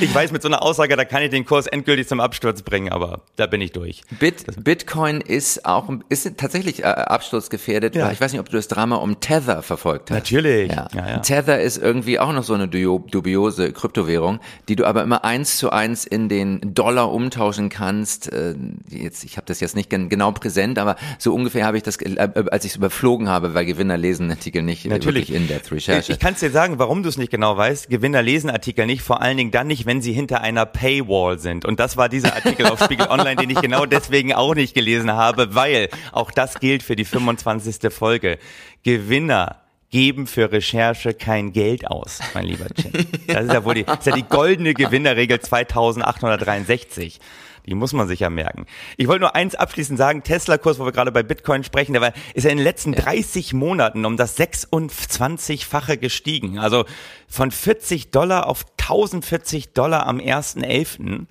ich 0.00 0.14
weiß, 0.14 0.32
mit 0.32 0.42
so 0.42 0.48
einer 0.48 0.62
Aussage, 0.62 0.96
da 0.96 1.04
kann 1.04 1.22
ich 1.22 1.30
den 1.30 1.44
Kurs 1.44 1.66
endgültig 1.66 2.08
zum 2.08 2.20
Absturz 2.20 2.62
bringen, 2.62 2.90
aber 2.90 3.20
da 3.36 3.46
bin 3.46 3.60
ich 3.60 3.72
durch. 3.72 4.02
Bit, 4.18 4.62
Bitcoin 4.64 5.20
ist 5.20 5.64
auch 5.66 5.88
ist 6.08 6.30
tatsächlich 6.38 6.80
äh, 6.80 6.84
absturzgefährdet. 6.86 7.94
Ja. 7.96 8.10
Ich 8.12 8.20
weiß 8.20 8.32
nicht, 8.32 8.40
ob 8.40 8.48
du 8.48 8.56
das 8.56 8.68
Drama 8.68 8.96
um 8.96 9.20
Tether 9.20 9.62
verfolgt 9.62 10.10
hast. 10.10 10.16
Natürlich. 10.16 10.72
Ja. 10.72 10.88
Ja, 10.94 11.08
ja. 11.08 11.18
Tether 11.18 11.60
ist 11.60 11.76
irgendwie 11.78 12.18
auch 12.18 12.32
noch 12.32 12.42
so 12.44 12.54
eine 12.54 12.68
du- 12.68 13.04
dubiose 13.10 13.72
Kryptowährung, 13.72 14.40
die 14.68 14.76
du 14.76 14.84
aber 14.86 15.02
immer 15.02 15.24
eins 15.24 15.58
zu 15.58 15.70
eins 15.70 16.04
in 16.04 16.28
den 16.28 16.74
Dollar 16.74 17.12
umtauschen 17.12 17.68
kannst. 17.68 18.32
Äh, 18.32 18.54
Jetzt, 18.88 19.24
ich 19.24 19.36
habe 19.36 19.46
das 19.46 19.60
jetzt 19.60 19.76
nicht 19.76 19.90
gen- 19.90 20.08
genau 20.08 20.32
präsent, 20.32 20.78
aber 20.78 20.96
so 21.18 21.34
ungefähr 21.34 21.66
habe 21.66 21.76
ich 21.76 21.82
das, 21.82 21.96
äh, 22.00 22.16
als 22.50 22.64
ich 22.64 22.70
es 22.72 22.76
überflogen 22.76 23.28
habe, 23.28 23.52
weil 23.54 23.66
Gewinner 23.66 23.96
lesen 23.96 24.28
den 24.28 24.30
Artikel 24.38 24.62
nicht 24.62 24.86
Natürlich. 24.86 25.28
wirklich 25.28 25.34
in-depth 25.42 25.70
Recherche. 25.72 26.12
Ich 26.12 26.18
kann 26.18 26.32
es 26.34 26.40
dir 26.40 26.50
sagen, 26.50 26.77
warum 26.78 27.02
du 27.02 27.08
es 27.08 27.16
nicht 27.16 27.30
genau 27.30 27.56
weißt. 27.56 27.88
Gewinner 27.90 28.22
lesen 28.22 28.50
Artikel 28.50 28.86
nicht, 28.86 29.02
vor 29.02 29.22
allen 29.22 29.36
Dingen 29.36 29.50
dann 29.50 29.66
nicht, 29.66 29.86
wenn 29.86 30.02
sie 30.02 30.12
hinter 30.12 30.40
einer 30.40 30.66
Paywall 30.66 31.38
sind. 31.38 31.64
Und 31.64 31.80
das 31.80 31.96
war 31.96 32.08
dieser 32.08 32.34
Artikel 32.34 32.66
auf 32.66 32.82
Spiegel 32.82 33.06
Online, 33.10 33.36
den 33.36 33.50
ich 33.50 33.60
genau 33.60 33.86
deswegen 33.86 34.32
auch 34.34 34.54
nicht 34.54 34.74
gelesen 34.74 35.12
habe, 35.12 35.54
weil 35.54 35.88
auch 36.12 36.30
das 36.30 36.60
gilt 36.60 36.82
für 36.82 36.96
die 36.96 37.04
25. 37.04 37.92
Folge. 37.92 38.38
Gewinner 38.82 39.56
geben 39.90 40.26
für 40.26 40.52
Recherche 40.52 41.14
kein 41.14 41.52
Geld 41.52 41.86
aus, 41.86 42.20
mein 42.34 42.44
lieber 42.44 42.66
Chin. 42.74 42.92
Das 43.26 43.44
ist 43.44 43.52
ja 43.52 43.64
wohl 43.64 43.74
die, 43.74 43.82
ist 43.82 44.06
ja 44.06 44.14
die 44.14 44.22
goldene 44.22 44.74
Gewinnerregel 44.74 45.40
2863. 45.40 47.20
Die 47.68 47.74
muss 47.74 47.92
man 47.92 48.08
sich 48.08 48.20
ja 48.20 48.30
merken. 48.30 48.66
Ich 48.96 49.08
wollte 49.08 49.20
nur 49.20 49.34
eins 49.34 49.54
abschließend 49.54 49.98
sagen, 49.98 50.22
Tesla-Kurs, 50.22 50.78
wo 50.78 50.86
wir 50.86 50.92
gerade 50.92 51.12
bei 51.12 51.22
Bitcoin 51.22 51.64
sprechen, 51.64 51.92
der 51.92 52.00
war, 52.00 52.12
ist 52.32 52.44
ja 52.44 52.50
in 52.50 52.56
den 52.56 52.64
letzten 52.64 52.92
30 52.92 53.52
Monaten 53.52 54.06
um 54.06 54.16
das 54.16 54.38
26-fache 54.38 55.98
gestiegen. 55.98 56.58
Also 56.58 56.86
von 57.28 57.50
40 57.50 58.10
Dollar 58.10 58.46
auf 58.46 58.64
1040 58.78 59.74
Dollar 59.74 60.06
am 60.06 60.18
1.11. 60.18 61.26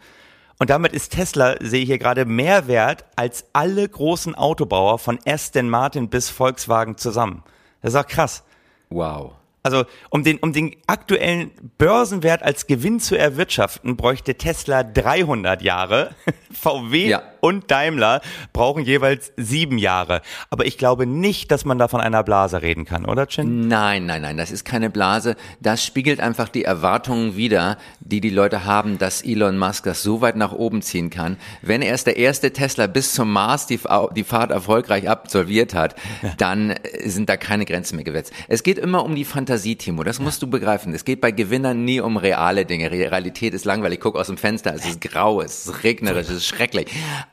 Und 0.60 0.70
damit 0.70 0.94
ist 0.94 1.14
Tesla, 1.14 1.56
sehe 1.60 1.82
ich 1.82 1.88
hier 1.88 2.00
gerade, 2.00 2.26
mehr 2.26 2.68
wert 2.68 3.06
als 3.16 3.46
alle 3.54 3.88
großen 3.88 4.36
Autobauer 4.36 5.00
von 5.00 5.20
Aston 5.26 5.70
Martin 5.70 6.10
bis 6.10 6.30
Volkswagen 6.30 6.98
zusammen. 6.98 7.44
Das 7.82 7.94
ist 7.94 8.00
auch 8.00 8.08
krass. 8.08 8.44
wow. 8.90 9.34
Also 9.64 9.84
um 10.10 10.24
den, 10.24 10.38
um 10.38 10.54
den 10.54 10.76
aktuellen 10.88 11.52
Börsenwert 11.78 12.42
als 12.42 12.68
Gewinn 12.68 13.00
zu 13.02 13.18
erwirtschaften, 13.18 13.98
bräuchte 13.98 14.36
Tesla 14.36 14.84
300 14.84 15.62
Jahre. 15.62 16.12
VW 16.54 17.08
Ja. 17.10 17.22
und 17.42 17.70
Daimler 17.70 18.22
brauchen 18.54 18.84
jeweils 18.84 19.34
sieben 19.36 19.78
Jahre. 19.78 20.22
Aber 20.50 20.66
ich 20.66 20.78
glaube 20.78 21.06
nicht, 21.06 21.52
dass 21.52 21.66
man 21.66 21.78
da 21.78 21.88
von 21.90 22.00
einer 22.02 22.24
Blase 22.24 22.62
reden 22.62 22.86
kann, 22.86 23.06
oder 23.06 23.28
Chin? 23.28 23.68
Nein, 23.68 24.06
nein, 24.06 24.22
nein, 24.22 24.38
das 24.38 24.52
ist 24.52 24.64
keine 24.64 24.90
Blase. 24.90 25.36
Das 25.60 25.84
spiegelt 25.84 26.20
einfach 26.22 26.48
die 26.50 26.64
Erwartungen 26.64 27.36
wider, 27.36 27.78
die 28.00 28.22
die 28.22 28.30
Leute 28.30 28.64
haben, 28.64 28.98
dass 28.98 29.22
Elon 29.22 29.58
Musk 29.58 29.84
das 29.84 30.02
so 30.02 30.22
weit 30.22 30.38
nach 30.38 30.54
oben 30.54 30.82
ziehen 30.82 31.10
kann. 31.10 31.36
Wenn 31.62 31.82
er 31.82 31.90
erst 31.92 32.08
der 32.08 32.16
erste 32.18 32.54
Tesla 32.54 32.88
bis 32.88 33.14
zum 33.14 33.32
Mars 33.34 33.68
die, 33.68 33.80
die 34.16 34.24
Fahrt 34.24 34.52
erfolgreich 34.52 35.10
absolviert 35.10 35.74
hat, 35.74 35.96
dann 36.38 36.76
sind 37.04 37.28
da 37.30 37.36
keine 37.38 37.66
Grenzen 37.66 37.98
mehr 37.98 38.06
gesetzt. 38.06 38.32
Es 38.48 38.64
geht 38.64 38.78
immer 38.80 39.04
um 39.04 39.14
die 39.14 39.26
Fantasie, 39.26 39.57
Timo. 39.76 40.04
Das 40.04 40.20
musst 40.20 40.42
du 40.42 40.48
begreifen. 40.48 40.94
Es 40.94 41.06
geht 41.06 41.22
bei 41.22 41.32
Gewinnern 41.32 41.84
nie 41.84 42.00
um 42.00 42.18
reale 42.18 42.66
Dinge. 42.66 42.92
Realität 42.92 43.54
ist 43.54 43.66
langweilig. 43.66 44.00
Guck 44.00 44.16
aus 44.16 44.28
dem 44.28 44.38
Fenster. 44.38 44.74
Es 44.74 44.86
ist 44.86 45.02
grau, 45.02 45.42
es 45.42 45.68
ist 45.68 45.84
regnerisch, 45.84 46.28
es 46.28 46.38
ist 46.38 46.46
schrecklich. 46.48 46.88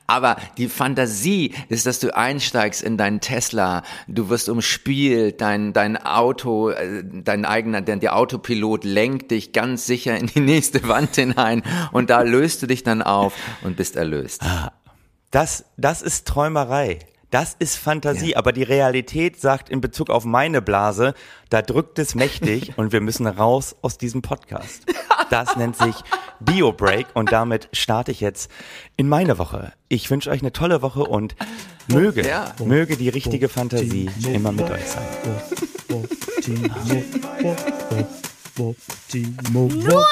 Aber 0.07 0.37
die 0.57 0.67
Fantasie 0.67 1.53
ist, 1.69 1.85
dass 1.85 1.99
du 1.99 2.15
einsteigst 2.15 2.81
in 2.81 2.97
deinen 2.97 3.21
Tesla, 3.21 3.83
du 4.07 4.29
wirst 4.29 4.49
umspielt, 4.49 5.41
dein, 5.41 5.73
dein 5.73 5.97
Auto, 5.97 6.69
äh, 6.69 7.03
dein 7.03 7.45
eigener, 7.45 7.81
der, 7.81 7.97
der 7.97 8.15
Autopilot 8.15 8.83
lenkt 8.83 9.31
dich 9.31 9.53
ganz 9.53 9.85
sicher 9.85 10.17
in 10.17 10.27
die 10.27 10.39
nächste 10.39 10.87
Wand 10.87 11.15
hinein 11.15 11.63
und 11.91 12.09
da 12.09 12.21
löst 12.21 12.61
du 12.61 12.67
dich 12.67 12.83
dann 12.83 13.01
auf 13.01 13.33
und 13.63 13.77
bist 13.77 13.95
erlöst. 13.95 14.41
Das, 15.31 15.65
das 15.77 16.01
ist 16.01 16.27
Träumerei. 16.27 16.99
Das 17.35 17.53
ist 17.59 17.75
Fantasie, 17.75 18.37
aber 18.37 18.53
die 18.53 18.63
Realität 18.63 19.41
sagt 19.41 19.67
in 19.67 19.81
Bezug 19.81 20.09
auf 20.09 20.23
meine 20.23 20.61
Blase, 20.61 21.13
da 21.49 21.61
drückt 21.61 21.99
es 21.99 22.15
mächtig 22.15 22.77
und 22.77 22.93
wir 22.93 23.01
müssen 23.01 23.27
raus 23.27 23.75
aus 23.81 23.97
diesem 23.97 24.21
Podcast. 24.21 24.85
Das 25.29 25.57
nennt 25.57 25.75
sich 25.75 25.95
Bio-Break 26.39 27.07
und 27.13 27.33
damit 27.33 27.67
starte 27.73 28.13
ich 28.13 28.21
jetzt 28.21 28.49
in 28.95 29.09
meine 29.09 29.37
Woche. 29.37 29.73
Ich 29.89 30.09
wünsche 30.09 30.29
euch 30.29 30.43
eine 30.43 30.53
tolle 30.53 30.81
Woche 30.81 31.03
und 31.03 31.35
möge, 31.87 32.25
Ja. 32.25 32.55
möge 32.63 32.95
die 32.95 33.09
richtige 33.09 33.49
Fantasie 33.49 34.09
immer 34.31 34.53
mit 34.53 34.71
euch 34.71 34.87
sein. 34.87 35.03
Nur 35.89 36.05
für 39.83 40.05